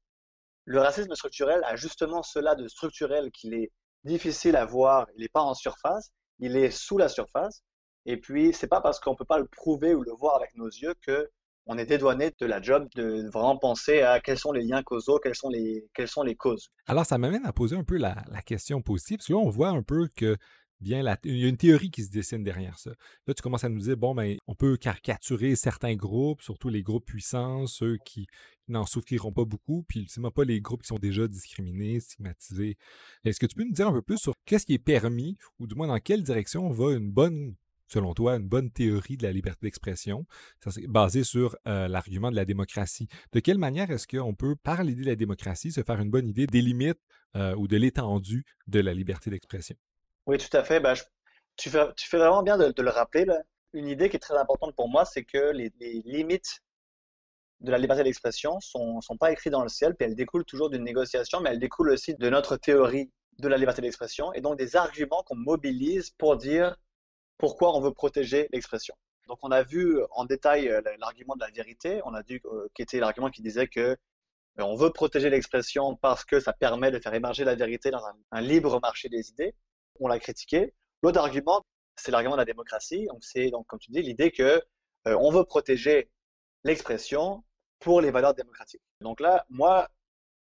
[0.67, 3.71] le racisme structurel a justement cela de structurel qu'il est
[4.03, 7.63] difficile à voir, il n'est pas en surface, il est sous la surface.
[8.05, 10.55] Et puis, c'est pas parce qu'on ne peut pas le prouver ou le voir avec
[10.57, 11.31] nos yeux que
[11.67, 15.19] on est dédouané de la job de vraiment penser à quels sont les liens causaux,
[15.19, 16.71] quelles sont les, sont les causes.
[16.87, 19.71] Alors, ça m'amène à poser un peu la, question positive, parce que là, on voit
[19.71, 20.37] un peu que
[20.81, 22.91] bien il y a une théorie qui se dessine derrière ça.
[23.27, 26.83] Là, tu commences à nous dire, bon, ben, on peut caricaturer certains groupes, surtout les
[26.83, 28.27] groupes puissants, ceux qui
[28.69, 32.77] n'en souffriront pas beaucoup, puis ultimement pas les groupes qui sont déjà discriminés, stigmatisés.
[33.25, 35.67] Est-ce que tu peux nous dire un peu plus sur qu'est-ce qui est permis, ou
[35.67, 37.57] du moins dans quelle direction va une bonne
[37.89, 40.27] selon toi, une bonne théorie de la liberté d'expression,
[40.89, 43.09] basée sur euh, l'argument de la démocratie.
[43.33, 46.29] De quelle manière est-ce qu'on peut, par l'idée de la démocratie, se faire une bonne
[46.29, 47.01] idée des limites
[47.37, 49.77] euh, ou de l'étendue de la liberté d'expression?
[50.27, 50.81] Oui, tout à fait.
[50.81, 50.95] Ben,
[51.57, 53.27] tu, fais, vraiment bien de, le rappeler.
[53.73, 55.73] Une idée qui est très importante pour moi, c'est que les,
[56.05, 56.61] limites
[57.61, 60.45] de la liberté d'expression ne sont, sont, pas écrites dans le ciel, puis elles découlent
[60.45, 64.41] toujours d'une négociation, mais elles découlent aussi de notre théorie de la liberté d'expression, et
[64.41, 66.77] donc des arguments qu'on mobilise pour dire
[67.39, 68.95] pourquoi on veut protéger l'expression.
[69.29, 72.69] Donc on a vu en détail euh, l'argument de la vérité, on a vu euh,
[72.75, 73.97] qui était l'argument qui disait que euh,
[74.59, 78.41] on veut protéger l'expression parce que ça permet de faire émerger la vérité dans un,
[78.41, 79.55] libre marché des idées.
[80.01, 80.75] On l'a critiqué.
[81.03, 81.63] L'autre argument,
[81.97, 83.07] c'est l'argument de la démocratie.
[83.07, 84.63] Donc c'est donc comme tu dis l'idée que
[85.05, 86.11] on veut protéger
[86.65, 87.45] l'expression
[87.79, 88.83] pour les valeurs démocratiques.
[89.01, 89.89] Donc là, moi,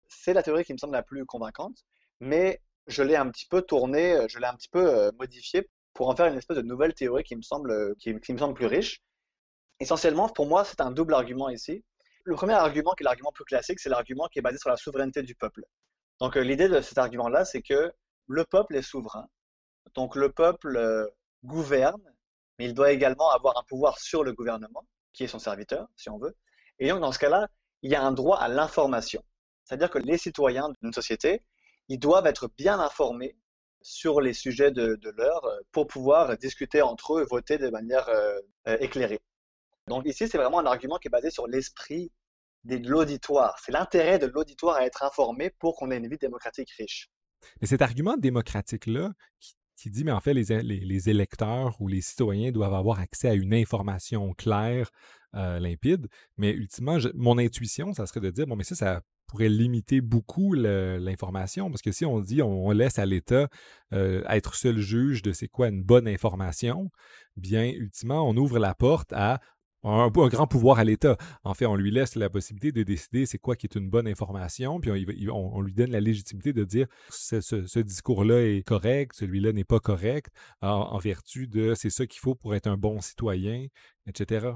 [0.09, 1.85] c'est la théorie qui me semble la plus convaincante,
[2.21, 6.17] mais je l'ai un petit peu tournée, je l'ai un petit peu modifiée pour en
[6.17, 9.01] faire une espèce de nouvelle théorie qui me semble, euh, qui, me semble plus riche.
[9.81, 11.85] Essentiellement, pour moi, c'est un double argument ici.
[12.25, 14.77] Le premier argument, qui est l'argument plus classique, c'est l'argument qui est basé sur la
[14.77, 15.63] souveraineté du peuple.
[16.21, 17.93] Donc, euh, l'idée de cet argument-là, c'est que
[18.27, 19.27] le peuple est souverain.
[19.95, 21.07] Donc, le peuple euh,
[21.45, 22.03] gouverne,
[22.59, 24.85] mais il doit également avoir un pouvoir sur le gouvernement.
[25.13, 26.35] qui est son serviteur, si on veut.
[26.81, 27.47] Et donc, dans ce cas-là,
[27.83, 29.23] il y a un droit à l'information.
[29.65, 31.43] C'est-à-dire que les citoyens d'une société,
[31.89, 33.37] ils doivent être bien informés
[33.85, 38.09] sur les sujets de, l'heure euh, pour pouvoir discuter entre eux et voter de manière
[38.09, 39.21] euh, euh, éclairée.
[39.87, 42.11] Donc ici, c'est vraiment un argument qui est basé sur l'esprit
[42.65, 43.59] de l'auditoire.
[43.63, 47.11] C'est l'intérêt de l'auditoire à être informé pour qu'on ait une vie démocratique riche.
[47.61, 49.55] Mais cet argument démocratique-là, qui,
[49.91, 54.33] dit, mais en fait, les, électeurs ou les citoyens doivent avoir accès à une information
[54.35, 54.91] claire,
[55.33, 60.01] limpide, mais ultimement, mon intuition, ça serait de dire, bon, mais ça, ça pourrait limiter
[60.01, 63.49] beaucoup l'information, parce que si on dit on, laisse à l'État
[63.93, 66.91] euh, être seul juge de c'est quoi une bonne information,
[67.37, 69.41] bien, ultimement, on ouvre la porte à
[69.85, 71.17] un, grand pouvoir à l'État.
[71.45, 74.09] En fait, on lui laisse la possibilité de décider c'est quoi qui est une bonne
[74.09, 74.91] information, puis
[75.31, 80.29] on, lui donne la légitimité de dire ce, discours-là est correct, celui-là n'est pas correct,
[80.63, 83.67] en, vertu de c'est ça qu'il faut pour être un bon citoyen,
[84.07, 84.49] etc.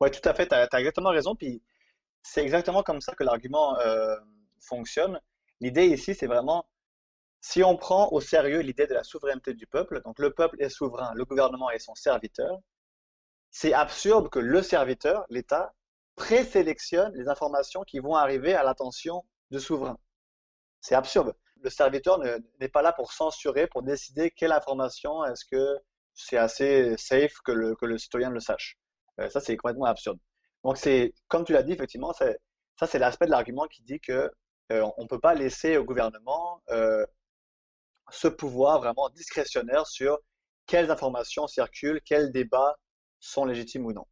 [0.00, 1.34] Oui, tout à fait, tu as, as, exactement raison.
[1.34, 1.62] Puis
[2.22, 4.16] c'est exactement comme ça que l'argument euh,
[4.60, 5.20] fonctionne.
[5.60, 6.68] L'idée ici, c'est vraiment,
[7.40, 10.68] si on prend au sérieux l'idée de la souveraineté du peuple, donc le peuple est
[10.68, 12.60] souverain, le gouvernement est son serviteur,
[13.60, 15.74] c'est absurde que le serviteur, l'État,
[16.14, 19.98] présélectionne les informations qui vont arriver à l'attention du souverain.
[20.80, 21.34] C'est absurde.
[21.62, 22.20] Le serviteur
[22.60, 25.76] n'est pas là pour censurer, pour décider quelle information est-ce que
[26.14, 28.78] c'est assez safe que le, que le citoyen le sache.
[29.18, 30.20] Euh, ça, c'est complètement absurde.
[30.62, 32.26] Donc, c'est, comme tu l'as dit, effectivement, ça,
[32.86, 34.30] c'est l'aspect de l'argument qui dit que
[34.70, 37.04] euh, on ne peut pas laisser au gouvernement euh,
[38.12, 40.16] ce pouvoir vraiment discrétionnaire sur
[40.68, 42.76] quelles informations circulent, quels débats
[43.20, 44.06] sont légitimes ou non.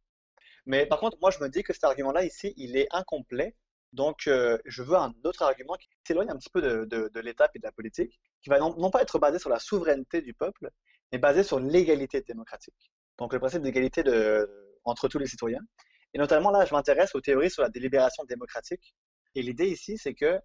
[0.65, 3.55] Mais par contre, moi, je me dis que cet argument-là, ici, il est incomplet.
[3.93, 7.51] Donc, euh, je veux un autre argument qui s'éloigne un petit peu de, de, l'étape
[7.55, 10.69] et de la politique, qui va non, pas être basé sur la souveraineté du peuple,
[11.11, 12.91] mais basé sur l'égalité démocratique.
[13.17, 14.03] Donc, le principe d'égalité
[14.83, 15.61] entre tous les citoyens.
[16.13, 18.93] Et notamment là, je m'intéresse aux théories sur la délibération démocratique.
[19.35, 20.39] Et l'idée ici, c'est que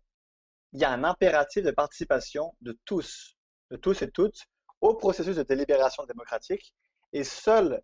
[0.73, 3.37] il y a un impératif de participation de tous,
[3.71, 4.47] de tous et toutes,
[4.81, 6.75] au processus de délibération démocratique.
[7.13, 7.83] Et seule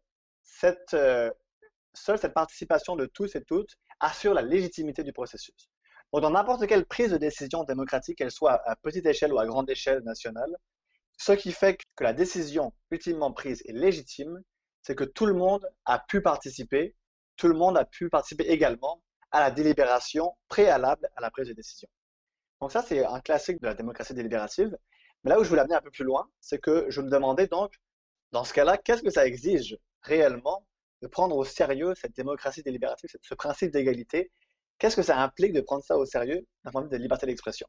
[0.48, 1.30] cette, euh,
[1.94, 5.68] seule cette participation de tous et toutes assure la légitimité du processus.
[6.12, 9.68] Dans n'importe quelle prise de décision démocratique, qu'elle soit à petite échelle ou à grande
[9.68, 10.56] échelle nationale,
[11.18, 14.40] ce qui fait que la décision ultimement prise est légitime,
[14.82, 16.94] c'est que tout le monde a pu participer
[17.38, 21.54] tout le monde a pu participer également à la délibération préalable à la prise de
[21.54, 21.88] décision.
[22.60, 24.76] Donc ça, c'est un classique de la démocratie délibérative.
[25.22, 27.46] Mais là où je voulais amener un peu plus loin, c'est que je me demandais
[27.46, 27.72] donc,
[28.32, 30.66] dans ce cas-là, qu'est-ce que ça exige réellement
[31.02, 34.30] de prendre au sérieux cette démocratie délibérative, ce principe d'égalité?
[34.78, 37.26] Qu'est-ce que ça implique de prendre ça au sérieux d'un point de vue de liberté
[37.26, 37.66] d'expression?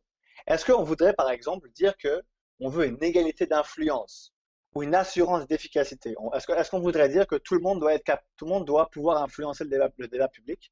[0.48, 2.22] Est-ce qu'on voudrait, par exemple, dire que
[2.60, 4.34] on veut une égalité d'influence
[4.74, 6.16] ou une assurance d'efficacité?
[6.34, 9.22] Est-ce qu'on voudrait dire que tout le monde doit être tout le monde doit pouvoir
[9.24, 10.72] influencer le débat, public?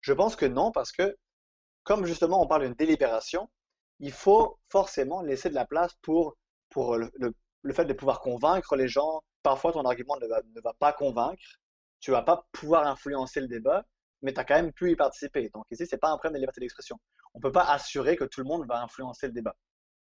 [0.00, 1.16] Je pense que non, parce que
[1.82, 3.48] comme justement on parle d'une délibération,
[4.00, 6.36] il faut forcément laisser de la place pour,
[6.70, 7.32] pour le,
[7.72, 9.22] fait de pouvoir convaincre les gens.
[9.42, 11.42] Parfois, ton argument ne va, ne pas convaincre,
[12.00, 13.84] tu vas pas pouvoir influencer le débat,
[14.22, 15.48] mais tu as quand même pu y participer.
[15.50, 16.98] Donc ici, c'est pas un problème de liberté d'expression.
[17.34, 19.56] On ne peut pas assurer que tout le monde va influencer le débat.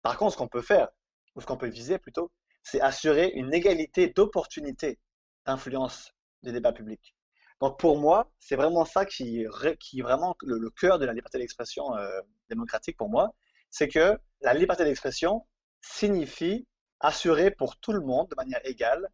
[0.01, 0.89] Par contre, ce qu'on peut faire,
[1.36, 2.31] ou ce qu'on peut viser plutôt,
[2.63, 4.99] c'est assurer une égalité d'opportunité
[5.45, 7.15] d'influence des débats publics.
[7.59, 9.45] Donc pour moi, c'est vraiment ça qui,
[9.79, 13.33] qui est vraiment le, cœur de la liberté d'expression euh, démocratique pour moi,
[13.69, 15.47] c'est que la liberté d'expression
[15.81, 16.67] signifie
[17.03, 19.07] assurer pour tout le monde de manière égale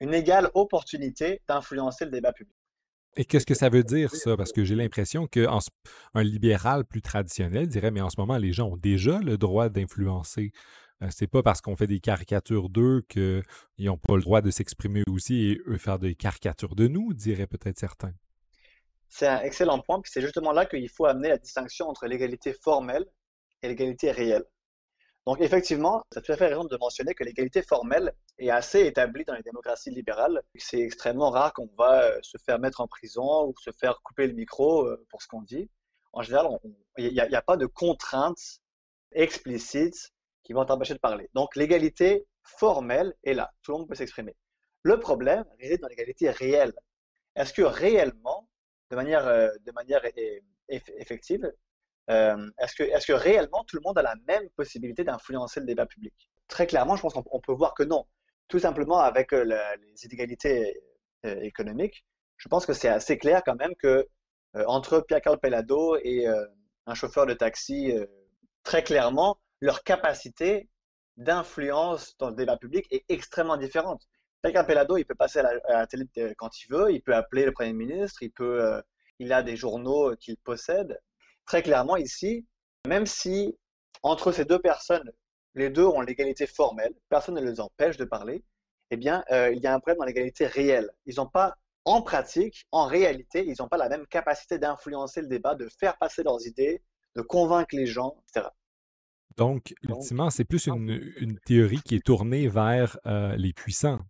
[0.00, 2.54] une égale opportunité d'influencer le débat public.
[3.16, 4.36] Et qu'est-ce que ça veut dire, ça?
[4.36, 5.60] Parce que j'ai l'impression qu'un
[6.16, 10.50] libéral plus traditionnel dirait, mais en ce moment, les gens ont déjà le droit d'influencer
[11.02, 13.42] euh, c'est pas parce qu'on fait des caricatures d'eux qu'ils
[13.78, 17.46] n'ont pas le droit de s'exprimer aussi et eux faire des caricatures de nous, diraient
[17.46, 18.12] peut-être certains.
[19.08, 22.52] C'est un excellent point, puis c'est justement là qu'il faut amener la distinction entre l'égalité
[22.52, 23.04] formelle
[23.62, 24.44] et l'égalité réelle.
[25.26, 29.42] Donc effectivement, à fait raison de mentionner que l'égalité formelle est assez établie dans les
[29.42, 30.42] démocraties libérales.
[30.56, 34.26] C'est extrêmement rare qu'on va euh, se faire mettre en prison ou se faire couper
[34.26, 35.70] le micro euh, pour ce qu'on dit.
[36.12, 36.48] En général,
[36.98, 38.60] il n'y a, a, pas de contraintes
[39.12, 41.30] explicites qui vont t'empêcher de parler.
[41.32, 44.36] Donc l'égalité formelle est là, tout le monde peut s'exprimer.
[44.82, 46.74] Le problème réside dans l'égalité réelle.
[47.34, 48.46] Est-ce que réellement,
[48.90, 50.02] de manière, euh, de manière
[50.68, 51.50] effective,
[52.10, 56.14] euh, est-ce que, réellement tout le monde a la même possibilité d'influencer le débat public?
[56.48, 58.06] Très clairement, je pense qu'on peut voir que non.
[58.48, 60.80] Tout simplement avec euh, les inégalités
[61.24, 62.04] économiques,
[62.36, 64.06] je pense que c'est assez clair quand même que
[64.66, 66.26] entre Pierre-Carl Pellado et
[66.86, 67.94] un chauffeur de taxi,
[68.62, 70.68] très clairement, leur capacité
[71.16, 74.06] d'influence dans le débat public est extrêmement différente.
[74.42, 76.04] Quelqu'un Pelado, il peut passer à la, télé
[76.36, 78.82] quand il veut, il peut appeler le Premier ministre, il peut,
[79.18, 81.00] il a des journaux qu'il possède.
[81.46, 82.46] Très clairement ici,
[82.86, 83.56] même si
[84.02, 85.10] entre ces deux personnes,
[85.54, 88.44] les deux ont l'égalité formelle, personne ne les empêche de parler,
[88.90, 90.90] eh bien, il y a un problème dans l'égalité réelle.
[91.06, 91.54] Ils n'ont pas
[91.84, 95.96] en pratique, en réalité, ils n'ont pas la même capacité d'influencer le débat, de faire
[95.98, 96.82] passer leurs idées,
[97.14, 98.48] de convaincre les gens, etc.
[99.36, 104.00] Donc, ultimement, c'est plus une, théorie qui est tournée vers euh, les puissants.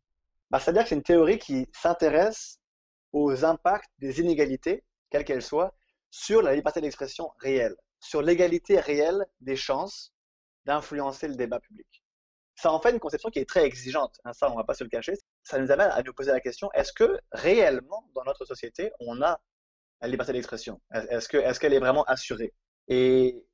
[0.50, 2.60] Bah, C'est-à-dire que c'est une théorie qui s'intéresse
[3.12, 5.74] aux impacts des inégalités, quelles qu'elles soient,
[6.14, 10.14] sur la liberté d'expression réelle, sur l'égalité réelle des chances
[10.64, 12.04] d'influencer le débat public.
[12.54, 14.74] Ça en fait une conception qui est très exigeante, hein, ça on ne va pas
[14.74, 15.14] se le cacher.
[15.42, 19.22] Ça nous amène à nous poser la question, est-ce que réellement dans notre société on
[19.22, 19.40] a
[20.02, 20.80] la liberté d'expression?
[20.92, 22.54] Est-ce qu'elle est, qu'elle est vraiment assurée?
[22.86, 23.44] Et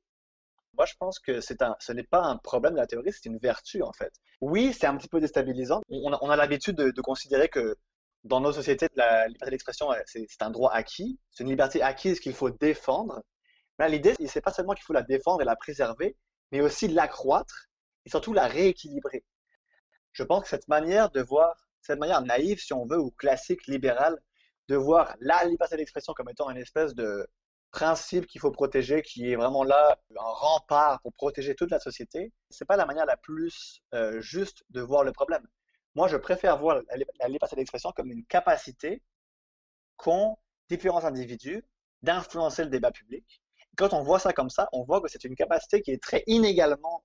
[0.77, 3.39] moi je pense que un, ce n'est pas un problème de la théorie, c'est une
[3.39, 4.13] vertu en fait.
[4.39, 5.81] Oui, c'est un petit peu déstabilisant.
[5.89, 7.75] On a, l'habitude de, de, considérer que
[8.23, 12.33] dans nos sociétés, la liberté d'expression, c'est un droit acquis, c'est une liberté acquise qu'il
[12.33, 13.23] faut défendre.
[13.79, 16.15] Mais l'idée, c'est pas seulement qu'il faut la défendre et la préserver,
[16.51, 17.69] mais aussi l'accroître
[18.05, 19.23] et surtout la rééquilibrer.
[20.11, 23.65] Je pense que cette manière de voir, cette manière naïve, si on veut, ou classique,
[23.67, 24.19] libérale,
[24.67, 27.27] de voir la liberté d'expression comme étant une espèce de
[27.71, 32.31] principe qu'il faut protéger, qui est vraiment là, un rempart pour protéger toute la société,
[32.49, 35.47] c'est pas la manière la plus euh, juste de voir le problème.
[35.95, 36.81] Moi, je préfère voir
[37.19, 39.01] la liberté d'expression comme une capacité
[39.97, 40.37] qu'ont
[40.69, 41.63] différents individus
[42.01, 43.41] d'influencer le débat public.
[43.77, 46.23] Quand on voit ça comme ça, on voit que c'est une capacité qui est très
[46.27, 47.03] inégalement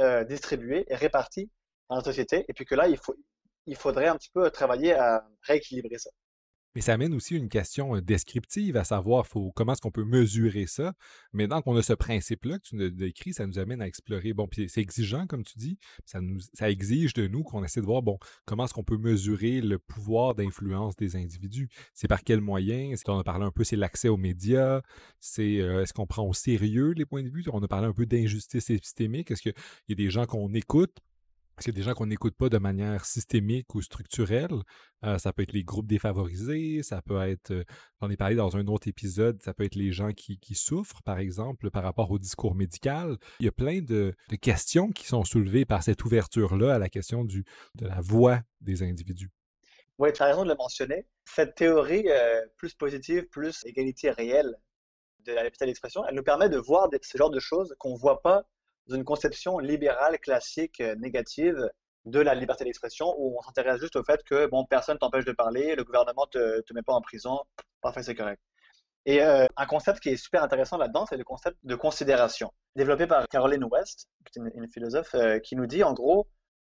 [0.00, 1.50] euh, distribuée et répartie
[1.88, 3.14] dans la société, et puis que là, il, faut,
[3.66, 6.10] il faudrait un petit peu travailler à rééquilibrer ça.
[6.76, 10.92] Mais ça amène aussi une question descriptive, à savoir comment est-ce qu'on peut mesurer ça?
[11.32, 14.34] Maintenant qu'on a ce principe-là que tu nous décris, ça nous amène à explorer.
[14.34, 17.86] Bon, puis c'est exigeant, comme tu dis, ça, nous, exige de nous qu'on essaie de
[17.86, 18.02] voir,
[18.44, 21.70] comment est-ce qu'on peut mesurer le pouvoir d'influence des individus?
[21.94, 23.02] C'est par quels moyens?
[23.08, 24.82] On a parlé un peu, c'est l'accès aux médias,
[25.18, 27.42] c'est est-ce qu'on prend au sérieux les points de vue?
[27.54, 29.30] On a parlé un peu d'injustice épistémique.
[29.30, 29.54] Est-ce qu'il
[29.88, 30.94] y a des gens qu'on écoute
[31.58, 34.62] c'est des gens qu'on n'écoute pas de manière systémique ou structurelle.
[35.04, 37.64] Euh, ça peut être les groupes défavorisés, ça peut être, euh,
[38.00, 41.18] j'en ai parlé dans un autre épisode, ça peut être les gens qui, souffrent, par
[41.18, 43.16] exemple, par rapport au discours médical.
[43.40, 47.24] Il y a plein de, questions qui sont soulevées par cette ouverture-là à la question
[47.24, 47.44] de
[47.80, 49.30] la voix des individus.
[49.98, 51.06] Oui, tu as raison de le mentionner.
[51.24, 54.54] Cette théorie euh, plus positive, plus égalité réelle
[55.20, 57.98] de la liberté d'expression, elle nous permet de voir ce genre de choses qu'on ne
[57.98, 58.44] voit pas
[58.88, 61.70] une conception libérale classique euh, négative
[62.04, 65.32] de la liberté d'expression où on s'intéresse juste au fait que bon personne t'empêche de
[65.32, 67.40] parler, le gouvernement te te met pas en prison,
[67.80, 68.40] parfait c'est correct.
[69.06, 73.06] Et euh, un concept qui est super intéressant là-dedans, c'est le concept de considération, développé
[73.06, 76.28] par Caroline West, qui est une, philosophe, euh, qui nous dit en gros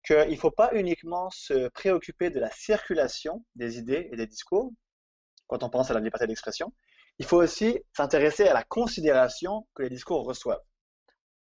[0.04, 4.72] qu'il ne faut pas uniquement se préoccuper de la circulation des idées et des discours
[5.46, 6.72] quand on pense à la liberté d'expression,
[7.18, 10.62] il faut aussi s'intéresser à la considération que les discours reçoivent.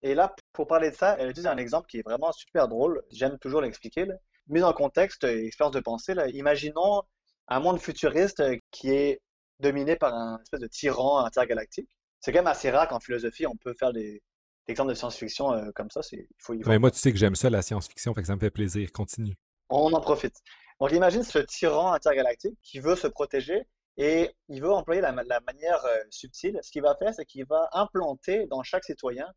[0.03, 3.05] Et là, pour parler de ça, elle utilise un exemple qui est vraiment super drôle.
[3.13, 4.09] J'aime toujours l'expliquer.
[4.49, 7.05] Mise en contexte, expérience de pensée, là, imaginons
[7.47, 8.43] un monde futuriste
[8.73, 9.21] qui est
[9.61, 11.89] dominé par un espèce de tyran intergalactique.
[12.19, 14.21] C'est quand même assez rare qu'en philosophie, on peut faire des,
[14.67, 16.01] exemples de science-fiction euh, comme ça.
[16.11, 18.51] Il faut, moi, tu sais que j'aime ça, la science-fiction, fait que ça me fait
[18.51, 18.91] plaisir.
[18.91, 19.37] Continue.
[19.69, 20.35] On en profite.
[20.81, 23.63] Donc, imagine ce tyran intergalactique qui veut se protéger
[23.97, 26.59] et il veut employer la, manière euh, subtile.
[26.65, 29.29] Ce qu'il va faire, c'est qu'il va implanter dans chaque citoyen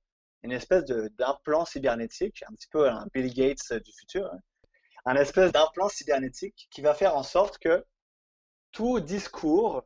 [0.44, 4.40] une espèce d'implant cybernétique, un petit peu un Bill Gates du futur, hein.
[5.06, 7.86] un espèce d'implant cybernétique qui va faire en sorte que
[8.72, 9.84] tout discours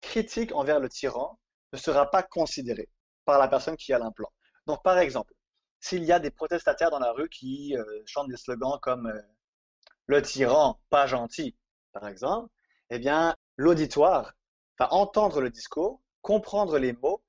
[0.00, 1.38] critique envers le tyran
[1.72, 2.88] ne sera pas considéré
[3.24, 4.32] par la personne qui a l'implant.
[4.66, 5.32] Donc, par exemple,
[5.80, 9.20] s'il y a des protestataires dans la rue qui euh, chantent des slogans comme euh,
[10.06, 11.56] le tyran, pas gentil,
[11.92, 12.48] par exemple,
[12.90, 14.34] eh bien, l'auditoire
[14.78, 17.23] va entendre le discours, comprendre les mots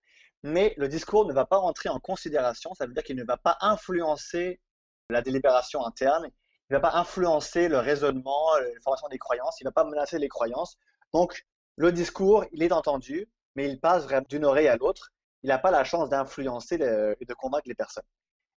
[0.46, 3.36] mais le discours ne va pas rentrer en considération, ça veut dire qu'il ne va
[3.36, 4.62] pas influencer
[5.10, 6.30] la délibération interne,
[6.70, 9.86] il ne va pas influencer le raisonnement, la formation des croyances, il ne va pas
[9.86, 10.78] menacer les croyances.
[11.16, 15.12] Donc, le discours, il est entendu, mais il passe d'une oreille à l'autre.
[15.42, 18.06] Il n'a pas la chance d'influencer et de convaincre les personnes.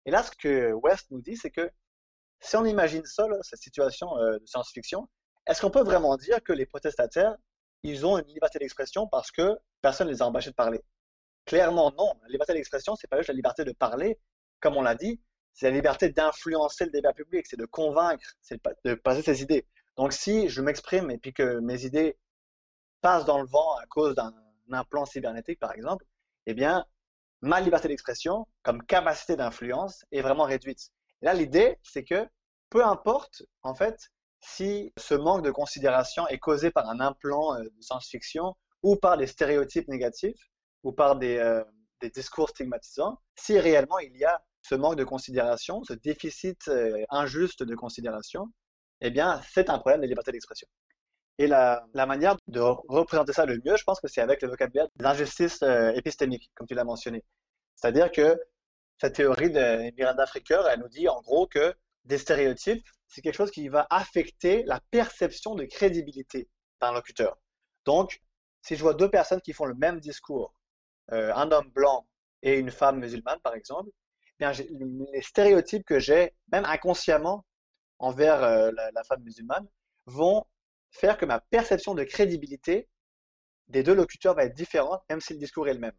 [0.05, 1.71] Et là, ce que West nous dit, c'est que
[2.39, 5.09] si on imagine ça, cette situation euh, de science-fiction,
[5.47, 7.35] est-ce qu'on peut vraiment dire que les protestataires,
[7.81, 10.83] ils ont une liberté d'expression parce que personne ne les a empêchés de parler?
[11.49, 12.13] Clairement, non.
[12.21, 14.19] La liberté d'expression, c'est pas juste la liberté de parler,
[14.59, 15.19] comme on l'a dit,
[15.51, 19.65] c'est la liberté d'influencer le débat public, c'est de convaincre, c'est de passer ses idées.
[19.97, 22.19] Donc, si je m'exprime et puis que mes idées
[23.01, 24.31] passent dans le vent à cause d'un
[24.71, 26.05] implant cybernétique, par exemple,
[26.45, 26.85] eh bien,
[27.41, 30.91] ma liberté d'expression, comme capacité d'influence, est vraiment réduite.
[31.23, 32.27] Là, l'idée, c'est que
[32.69, 37.63] peu importe, en fait, si ce manque de considération est causé par un implant euh,
[37.63, 40.51] de science-fiction ou par des stéréotypes négatifs
[40.83, 41.63] ou par des, euh,
[42.01, 47.03] des, discours stigmatisants, si réellement il y a ce manque de considération, ce déficit euh,
[47.09, 48.47] injuste de considération,
[49.01, 50.67] eh bien, c'est un problème de liberté d'expression.
[51.37, 54.87] Et la, manière de représenter ça le mieux, je pense que c'est avec le vocabulaire
[54.97, 55.63] d'injustice
[55.95, 57.23] épistémique, comme tu l'as mentionné.
[57.75, 58.37] C'est-à-dire que
[58.99, 61.73] cette théorie de Miranda Fricker, elle nous dit en gros que
[62.03, 66.49] des stéréotypes, c'est quelque chose qui va affecter la perception de crédibilité
[66.81, 67.37] d'un locuteur.
[67.85, 68.21] Donc,
[68.61, 70.53] si je vois deux personnes qui font le même discours,
[71.11, 72.07] euh, un homme blanc
[72.41, 73.89] et une femme musulmane, par exemple,
[74.39, 74.45] eh
[75.11, 77.45] les stéréotypes que j'ai, même inconsciemment,
[77.99, 79.67] envers euh, la, femme musulmane,
[80.05, 80.45] vont
[80.91, 82.87] faire que ma perception de crédibilité
[83.67, 85.97] des deux locuteurs va être différente, même si le discours est le même.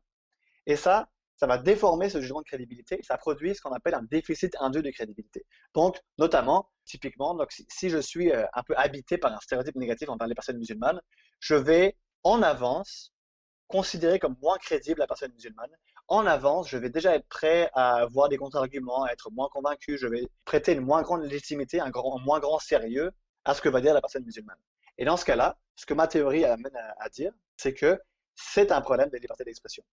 [0.67, 4.03] Et ça, ça va déformer ce jugement de crédibilité ça produit ce qu'on appelle un
[4.03, 5.47] déficit indu de crédibilité.
[5.75, 7.39] Donc, notamment, typiquement,
[7.69, 11.01] si, je suis euh, un peu habité par un stéréotype négatif envers les personnes musulmanes,
[11.39, 13.13] je vais en avance
[13.71, 15.71] considérer comme moins crédible la personne musulmane.
[16.09, 19.97] En avance, je vais déjà être prêt à voir des contre-arguments, à être moins convaincu,
[19.97, 23.13] je vais prêter une moins grande légitimité, un, grand, moins grand sérieux
[23.45, 24.59] à ce que va dire la personne musulmane.
[24.99, 27.99] Et dans ce cas-là, ce que ma théorie amène à dire, c'est que
[28.35, 29.85] c'est un problème de liberté d'expression.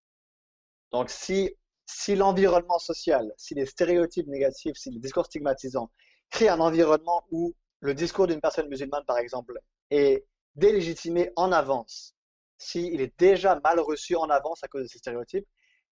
[0.91, 1.55] Donc, si,
[1.86, 5.91] si l'environnement social, si les stéréotypes négatifs, si les discours stigmatisants
[6.32, 9.59] créent un environnement où le discours d'une personne musulmane, par exemple,
[9.91, 10.25] est
[10.55, 12.16] délégitimé en avance,
[12.58, 15.47] s'il est déjà mal reçu en avance à cause de ces stéréotypes,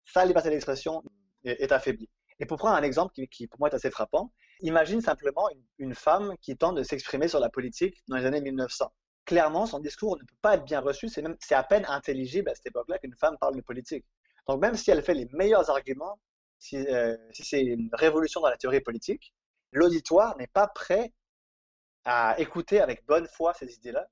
[0.04, 1.02] sa liberté d'expression
[1.44, 2.08] est, affaiblie.
[2.38, 5.48] Et pour prendre un exemple qui, pour moi est assez frappant, imagine simplement
[5.78, 8.92] une, femme qui tente de s'exprimer sur la politique dans les années 1900.
[9.24, 12.66] Clairement, son discours ne peut pas être bien reçu, c'est à peine intelligible à cette
[12.66, 14.04] époque-là qu'une femme parle de politique.
[14.48, 16.18] Donc même si elle fait les meilleurs arguments,
[16.72, 19.34] euh, si, c'est une révolution dans la théorie politique,
[19.72, 21.12] l'auditoire n'est pas prêt
[22.04, 24.06] à écouter avec bonne foi ces idées-là,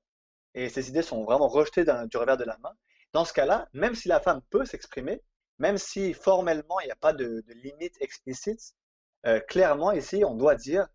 [0.55, 2.73] et ces idées sont vraiment rejetées du revers de la main.
[3.11, 5.21] Dans ce cas-là, même si la femme peut s'exprimer,
[5.59, 8.73] même si formellement il n'y a pas de, limite explicite,
[9.25, 10.87] euh, clairement ici on doit dire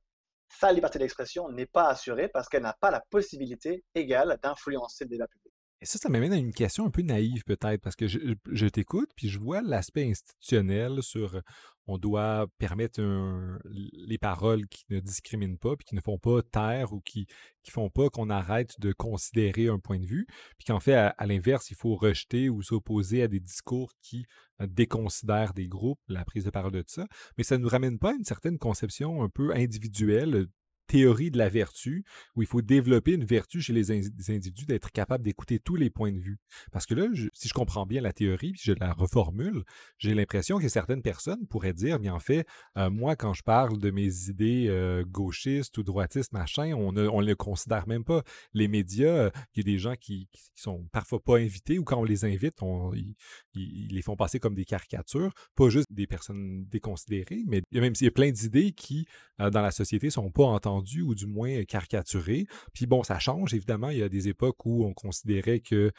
[0.48, 5.10] sa liberté d'expression n'est pas assurée parce qu'elle n'a pas la possibilité égale d'influencer le
[5.10, 5.52] débat public.
[5.80, 9.10] Et ça, ça m'amène à une question un peu naïve peut-être, parce que je, t'écoute,
[9.14, 11.40] puis je vois l'aspect institutionnel sur
[11.88, 13.00] on doit permettre
[13.64, 17.26] les paroles qui ne discriminent pas, puis qui ne font pas taire ou qui
[17.66, 20.26] ne font pas qu'on arrête de considérer un point de vue,
[20.58, 24.26] puis qu'en fait, à, l'inverse, il faut rejeter ou s'opposer à des discours qui
[24.60, 27.06] euh, déconsidèrent des groupes, la prise de parole de ça.
[27.38, 30.48] Mais ça ne nous ramène pas à une certaine conception un peu individuelle
[30.88, 35.22] théorie de la vertu, où il faut développer une vertu chez les, individus d'être capable
[35.22, 36.38] d'écouter tous les points de vue.
[36.72, 39.62] Parce que là, si je comprends bien la théorie, puis je la reformule,
[39.98, 43.78] j'ai l'impression que certaines personnes pourraient dire, mais en fait, euh, moi, quand je parle
[43.78, 48.22] de mes idées euh, gauchistes ou droitistes, machin, on ne on considère même pas.
[48.54, 51.84] Les médias, euh, il y a des gens qui, qui, sont parfois pas invités, ou
[51.84, 52.54] quand on les invite,
[52.94, 57.78] ils, les font passer comme des caricatures, pas juste des personnes déconsidérées, mais il y
[57.78, 59.06] a même il y a plein d'idées qui,
[59.38, 62.46] dans la société, sont pas entendues ou du moins caricaturé.
[62.72, 63.90] Puis bon, ça change, évidemment.
[63.90, 65.92] Il y a des époques où on considérait que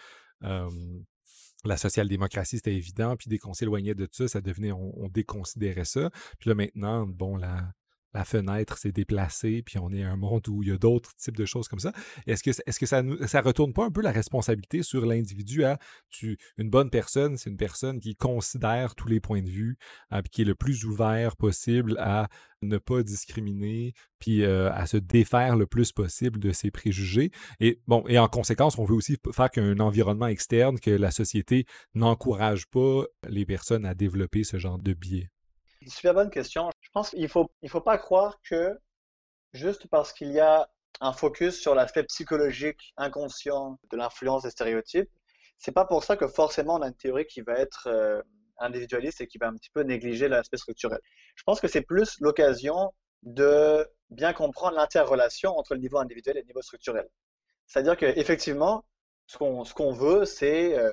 [1.65, 6.09] la social-démocratie, c'était évident, puis dès qu'on s'éloignait de ça, ça devenait, on, déconsidérait ça.
[6.39, 7.73] Puis là, maintenant, bon, la,
[8.13, 11.37] la fenêtre s'est déplacée, puis on est un monde où il y a d'autres types
[11.37, 11.93] de choses comme ça.
[12.27, 15.79] Est-ce que, ça ne retourne pas un peu la responsabilité sur l'individu à
[16.57, 19.77] une bonne personne, c'est une personne qui considère tous les points de vue,
[20.11, 22.29] hein, qui est le plus ouvert possible à
[22.61, 27.31] ne pas discriminer, puis euh, à se défaire le plus possible de ses préjugés.
[27.59, 33.05] Et en conséquence, on veut aussi faire qu'un environnement externe, que la société n'encourage pas
[33.27, 35.29] les personnes à développer ce genre de biais.
[35.87, 36.69] Super bonne question.
[36.81, 38.77] Je pense qu'il faut, il faut pas croire que
[39.53, 40.69] juste parce qu'il y a
[41.01, 45.09] un focus sur l'aspect psychologique, inconscient de l'influence des stéréotypes,
[45.57, 48.21] c'est pas pour ça que forcément on a une théorie qui va être euh,
[48.59, 50.99] individualiste et qui va un petit peu négliger l'aspect structurel.
[51.35, 56.41] Je pense que c'est plus l'occasion de bien comprendre l'interrelation entre le niveau individuel et
[56.41, 57.07] le niveau structurel.
[57.67, 58.85] C'est-à-dire qu'effectivement,
[59.27, 60.91] ce qu'on ce qu'on veut, c'est euh,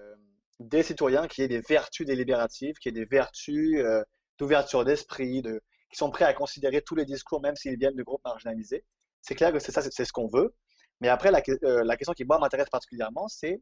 [0.61, 4.03] des citoyens qui aient des vertus délibératives, qui aient des vertus euh,
[4.39, 8.03] d'ouverture d'esprit, de, qui sont prêts à considérer tous les discours, même s'ils viennent de
[8.03, 8.85] groupes marginalisés.
[9.23, 10.55] C'est clair que c'est ça, c'est ce qu'on veut.
[11.01, 13.61] Mais après, la, euh, la question qui, moi, m'intéresse particulièrement, c'est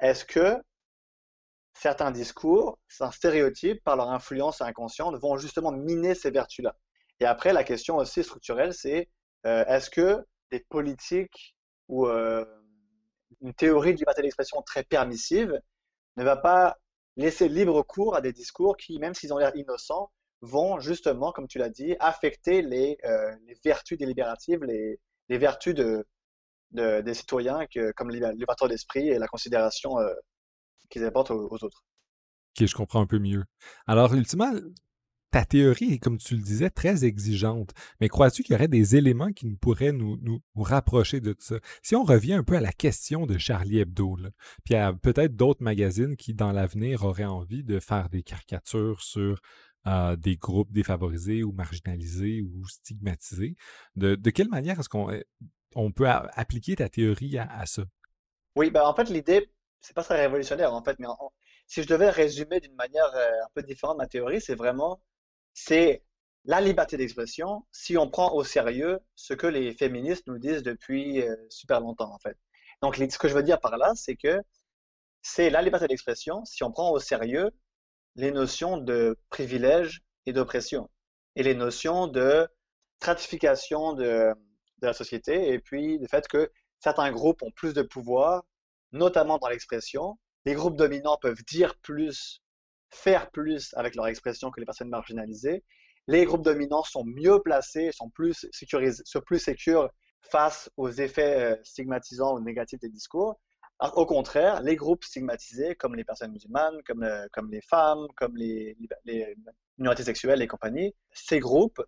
[0.00, 0.56] est-ce que
[1.74, 6.76] certains discours, certains stéréotypes, par leur influence inconsciente, vont justement miner ces vertus-là?
[7.20, 9.08] Et après, la question aussi structurelle, c'est
[9.46, 11.54] euh, est-ce que des politiques
[11.88, 12.44] ou euh,
[13.40, 15.60] une théorie de liberté d'expression très permissive
[16.16, 16.76] ne va pas
[17.16, 20.10] laisser libre cours à des discours qui, même s'ils ont l'air innocents,
[20.42, 26.06] vont justement, comme tu l'as dit, affecter les, euh, vertus délibératives, les, les vertus de,
[26.70, 30.12] des citoyens que, comme l'ouverture d'esprit et la considération euh,
[30.90, 31.84] qu'ils apportent aux, autres.
[32.58, 33.44] Ok, je comprends un peu mieux.
[33.86, 34.52] Alors, ultimement,
[35.36, 37.74] ta théorie est, comme tu le disais, très exigeante.
[38.00, 41.56] Mais crois-tu qu'il y aurait des éléments qui nous pourraient nous, rapprocher de ça?
[41.82, 44.16] Si on revient un peu à la question de Charlie Hebdo,
[44.64, 49.42] puis à peut-être d'autres magazines qui, dans l'avenir, auraient envie de faire des caricatures sur
[49.86, 53.56] euh, des groupes défavorisés ou marginalisés ou stigmatisés,
[53.94, 55.20] de, quelle manière est-ce qu'on
[55.74, 57.82] on peut appliquer ta théorie à, ça?
[58.54, 59.50] Oui, ben en fait, l'idée,
[59.82, 61.08] c'est pas très révolutionnaire, en fait, mais
[61.66, 64.98] si je devais résumer d'une manière euh, un peu différente ma théorie, c'est vraiment,
[65.56, 66.04] c'est
[66.44, 71.22] la liberté d'expression si on prend au sérieux ce que les féministes nous disent depuis
[71.22, 72.36] euh, super longtemps, en fait.
[72.82, 74.38] Donc, ce que je veux dire par là, c'est que
[75.22, 77.50] c'est la liberté d'expression si on prend au sérieux
[78.16, 80.90] les notions de privilège et d'oppression
[81.36, 82.46] et les notions de
[83.00, 84.34] stratification de,
[84.82, 88.44] de la société et puis le fait que certains groupes ont plus de pouvoir,
[88.92, 90.18] notamment dans l'expression.
[90.44, 92.42] Les groupes dominants peuvent dire plus,
[92.96, 95.62] faire plus avec leur expression que les personnes marginalisées.
[96.08, 99.90] Les groupes dominants sont mieux placés, sont plus sécurisés, sont plus sécures
[100.22, 103.38] face aux effets euh, stigmatisants ou négatifs des discours.
[103.94, 108.76] au contraire, les groupes stigmatisés, comme les personnes musulmanes, comme, euh, les femmes, comme les,
[109.04, 109.36] les
[109.78, 111.82] minorités sexuelles et compagnie, ces groupes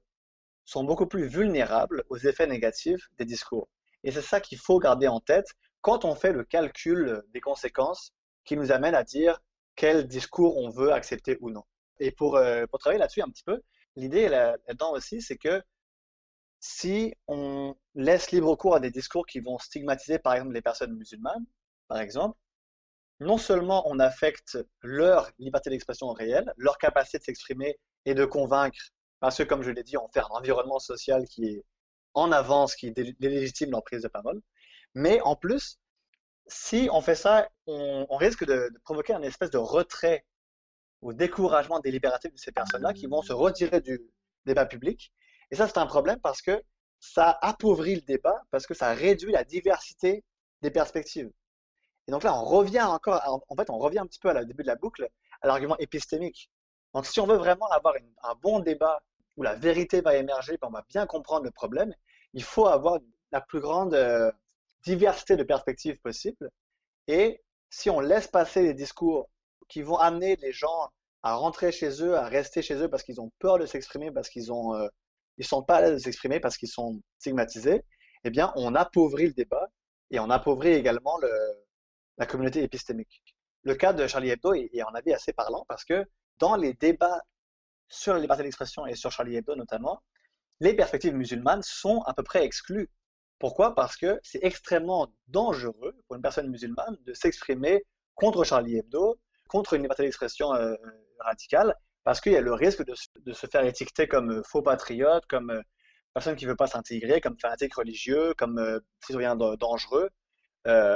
[0.64, 3.68] sont beaucoup plus vulnérables aux effets négatifs des discours.
[4.04, 5.48] Et c'est ça qu'il faut garder en tête
[5.80, 8.12] quand on fait le calcul des conséquences
[8.44, 9.40] qui nous amène à dire
[9.78, 11.62] quel discours on veut accepter ou non.
[12.00, 13.62] Et pour, euh, pour travailler là-dessus un petit peu,
[13.94, 15.62] l'idée là-dedans aussi, c'est que
[16.58, 20.96] si on laisse libre cours à des discours qui vont stigmatiser par exemple les personnes
[20.96, 21.46] musulmanes,
[21.86, 22.36] par exemple,
[23.20, 28.80] non seulement on affecte leur liberté d'expression réelle, leur capacité de s'exprimer et de convaincre
[29.20, 31.64] parce que, comme je l'ai dit, on fait un environnement social qui est
[32.14, 34.40] en avance, qui légitime leur prise de parole.
[34.94, 35.78] Mais en plus,
[36.49, 40.24] si on fait ça, on, risque de, provoquer un espèce de retrait
[41.03, 44.01] ou découragement délibératif de ces personnes-là qui vont se retirer du
[44.46, 45.12] débat public.
[45.51, 46.62] Et ça, c'est un problème parce que
[47.01, 50.24] ça appauvrit le débat, parce que ça réduit la diversité
[50.62, 51.30] des perspectives.
[52.09, 54.62] Et donc là, on revient encore, en fait, on revient un petit peu à début
[54.62, 55.09] de la boucle,
[55.42, 56.51] à l'argument épistémique.
[56.94, 59.01] Donc, si on veut vraiment avoir un bon débat
[59.36, 61.94] où la vérité va émerger, on va bien comprendre le problème,
[62.32, 62.99] il faut avoir
[63.30, 64.32] la plus grande euh,
[64.82, 66.50] diversité de perspectives possible.
[67.06, 69.28] Et si on laisse passer les discours
[69.68, 70.90] qui vont amener les gens
[71.22, 74.28] à rentrer chez eux, à rester chez eux parce qu'ils ont peur de s'exprimer, parce
[74.28, 74.88] qu'ils ont, euh,
[75.36, 77.84] ils sont pas à l'aise de s'exprimer, parce qu'ils sont stigmatisés,
[78.24, 79.68] eh bien, on appauvrit le débat
[80.10, 81.30] et on appauvrit également le,
[82.18, 83.22] la communauté épistémique.
[83.62, 86.04] Le cas de Charlie Hebdo est, est en avis assez parlant parce que
[86.38, 87.20] dans les débats
[87.88, 90.02] sur la liberté d'expression et sur Charlie Hebdo notamment,
[90.60, 92.90] les perspectives musulmanes sont à peu près exclues.
[93.39, 93.74] Pourquoi?
[93.74, 97.84] Parce que c'est extrêmement dangereux pour une personne musulmane de s'exprimer
[98.14, 99.18] contre Charlie Hebdo,
[99.49, 100.74] contre une liberté d'expression euh,
[101.20, 101.74] radicale,
[102.05, 105.62] parce qu'il y a le risque de, se faire étiqueter comme faux patriote, comme euh,
[106.14, 110.11] personne qui ne veut pas s'intégrer, comme fanatique religieux, comme euh, citoyen dangereux.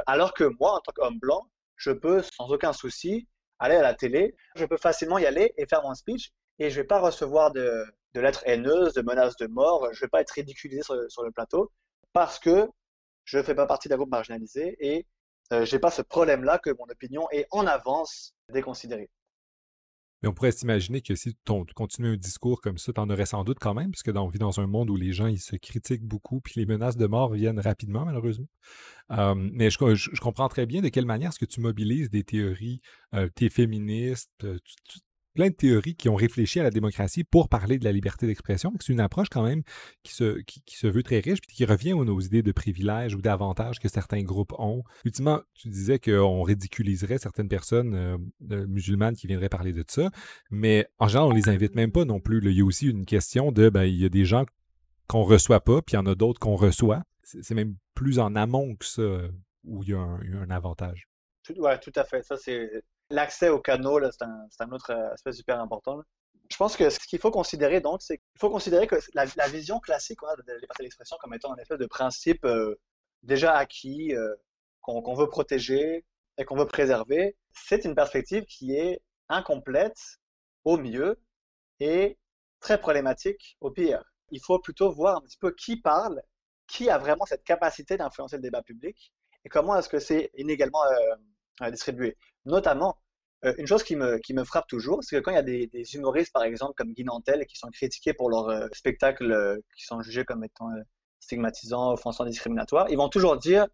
[0.07, 3.29] alors que moi, en tant qu'homme blanc, je peux sans aucun souci
[3.59, 6.77] aller à la télé, je peux facilement y aller et faire mon speech et je
[6.77, 7.85] ne vais pas recevoir de,
[8.15, 11.71] lettres haineuses, de menaces de mort, je ne vais pas être ridiculisé sur, le plateau
[12.13, 12.69] parce que
[13.25, 15.07] je ne fais pas partie d'un groupe marginalisé et
[15.53, 19.11] euh, je n'ai pas ce problème-là que mon opinion est en avance déconsidérée.
[20.23, 23.27] Mais on pourrait s'imaginer que si tu continuais un discours comme ça, tu en aurais
[23.27, 25.57] sans doute quand même, puisque on vit dans un monde où les gens ils se
[25.57, 28.47] critiquent beaucoup, puis les menaces de mort viennent rapidement, malheureusement.
[29.11, 32.81] Euh, mais je, comprends très bien de quelle manière est-ce que tu mobilises des théories,
[33.15, 34.59] euh, tu es féministe, euh,
[35.35, 38.73] plein de théories qui ont réfléchi à la démocratie pour parler de la liberté d'expression.
[38.81, 39.63] C'est une approche quand même
[40.03, 43.15] qui se, qui, se veut très riche, puis qui revient aux, nos idées de privilèges
[43.15, 44.83] ou d'avantages que certains groupes ont.
[45.05, 50.11] Ultimement, tu disais qu'on ridiculiserait certaines personnes euh, musulmanes qui viendraient parler de ça,
[50.51, 52.41] mais en général, on les invite même pas non plus.
[52.43, 54.45] Il y a aussi une question de, ben, il y a des gens
[55.09, 57.03] qu'on reçoit pas, puis il y en a d'autres qu'on reçoit.
[57.23, 59.03] C'est même plus en amont que ça
[59.65, 61.09] où il y a un, un avantage.
[61.57, 62.23] Oui, tout à fait.
[62.23, 62.83] Ça, c'est
[63.13, 66.01] l'accès aux canaux, c'est un, autre aspect super important.
[66.51, 69.81] Je pense que ce qu'il faut considérer, donc, c'est qu'il faut considérer que la, vision
[69.81, 72.79] classique de la liberté d'expression comme étant un espèce de principe euh,
[73.23, 74.35] déjà acquis, euh,
[74.81, 76.05] qu'on veut protéger
[76.39, 80.19] et qu'on veut préserver, c'est une perspective qui est incomplète
[80.65, 81.21] au mieux
[81.81, 82.19] et
[82.61, 84.03] très problématique au pire.
[84.31, 86.23] Il faut plutôt voir un petit peu qui parle,
[86.67, 89.13] qui a vraiment cette capacité d'influencer le débat public
[89.45, 90.83] et comment est-ce que c'est inégalement
[91.63, 92.17] euh, distribué.
[92.45, 92.99] Notamment,
[93.45, 96.33] euh, une chose qui me, frappe toujours, c'est que quand il y a des, humoristes,
[96.33, 100.01] par exemple, comme Guy Nantel, qui sont critiqués pour leurs euh, spectacles euh, qui sont
[100.03, 100.69] jugés comme étant
[101.21, 103.67] stigmatisant, offensant, discriminatoire, ils vont toujours dire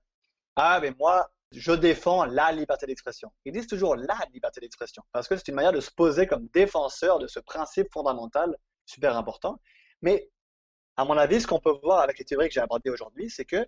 [0.56, 3.32] Ah, mais moi, je défends la liberté d'expression.
[3.44, 6.46] Ils disent toujours la liberté d'expression parce que c'est une manière de se poser comme
[6.48, 8.56] défenseur de ce principe fondamental
[8.86, 9.60] super important.
[10.02, 10.30] Mais
[10.96, 13.44] à mon avis, ce qu'on peut voir avec les théories que j'ai abordées aujourd'hui, c'est
[13.44, 13.66] que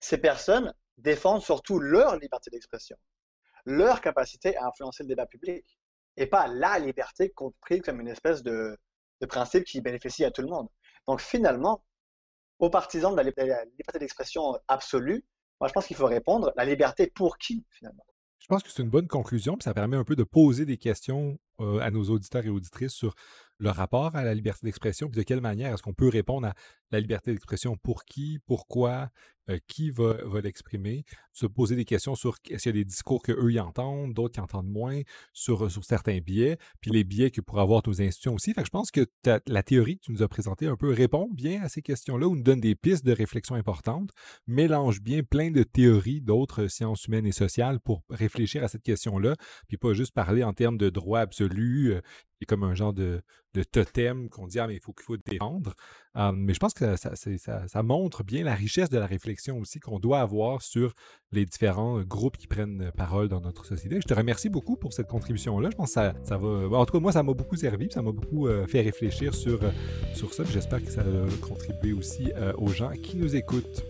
[0.00, 2.96] ces personnes défendent surtout leur liberté d'expression,
[3.68, 5.64] leur capacité à influencer le débat public,
[6.16, 8.76] et pas la liberté comprise comme une espèce de,
[9.28, 10.68] principe qui bénéficie à tout le monde.
[11.06, 11.84] Donc finalement,
[12.58, 15.24] aux partisans de la liberté d'expression absolue,
[15.60, 18.04] moi je pense qu'il faut répondre, la liberté pour qui finalement?
[18.38, 20.78] Je pense que c'est une bonne conclusion, puis ça permet un peu de poser des
[20.78, 23.14] questions euh, à nos auditeurs et auditrices sur
[23.58, 26.54] le rapport à la liberté d'expression, puis de quelle manière est-ce qu'on peut répondre à
[26.90, 27.76] la liberté d'expression?
[27.76, 29.10] Pour qui, pourquoi,
[29.50, 33.22] euh, qui va, l'exprimer, se poser des questions sur est-ce qu'il y a des discours
[33.22, 35.00] qu'eux y entendent, d'autres qui entendent moins,
[35.32, 38.52] sur, certains biais, puis les biais que pourraient avoir nos institutions aussi.
[38.52, 39.06] Fait que je pense que
[39.46, 42.36] la théorie que tu nous as présentée un peu répond bien à ces questions-là ou
[42.36, 44.10] nous donne des pistes de réflexion importantes,
[44.46, 49.34] mélange bien plein de théories d'autres sciences humaines et sociales pour réfléchir à cette question-là,
[49.66, 52.00] puis pas juste parler en termes de droit absolu, euh,
[52.40, 53.22] il y a comme un genre de,
[53.72, 55.74] totem qu'on dit, ah, mais il faut qu'il faut défendre.
[56.34, 60.20] mais je pense que ça, montre bien la richesse de la réflexion aussi qu'on doit
[60.20, 60.94] avoir sur
[61.32, 64.00] les différents groupes qui prennent parole dans notre société.
[64.00, 65.70] Je te remercie beaucoup pour cette contribution-là.
[65.70, 66.78] Je pense que ça, ça va.
[66.78, 69.62] En tout cas, moi, ça m'a beaucoup servi, ça m'a beaucoup euh, fait réfléchir sur,
[69.62, 69.70] euh,
[70.14, 70.44] sur ça.
[70.44, 73.82] J'espère que ça va contribuer aussi euh, aux gens qui nous écoutent.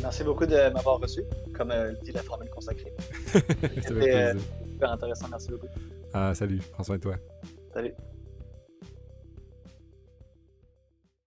[0.00, 1.22] Merci beaucoup de m'avoir reçu,
[1.54, 1.72] comme
[2.02, 2.92] dit la formule consacrée.
[3.26, 4.32] C'était
[4.72, 5.26] super intéressant.
[5.30, 5.68] Merci beaucoup.
[6.14, 7.16] Ah, salut, soin de toi.
[7.72, 7.92] Salut.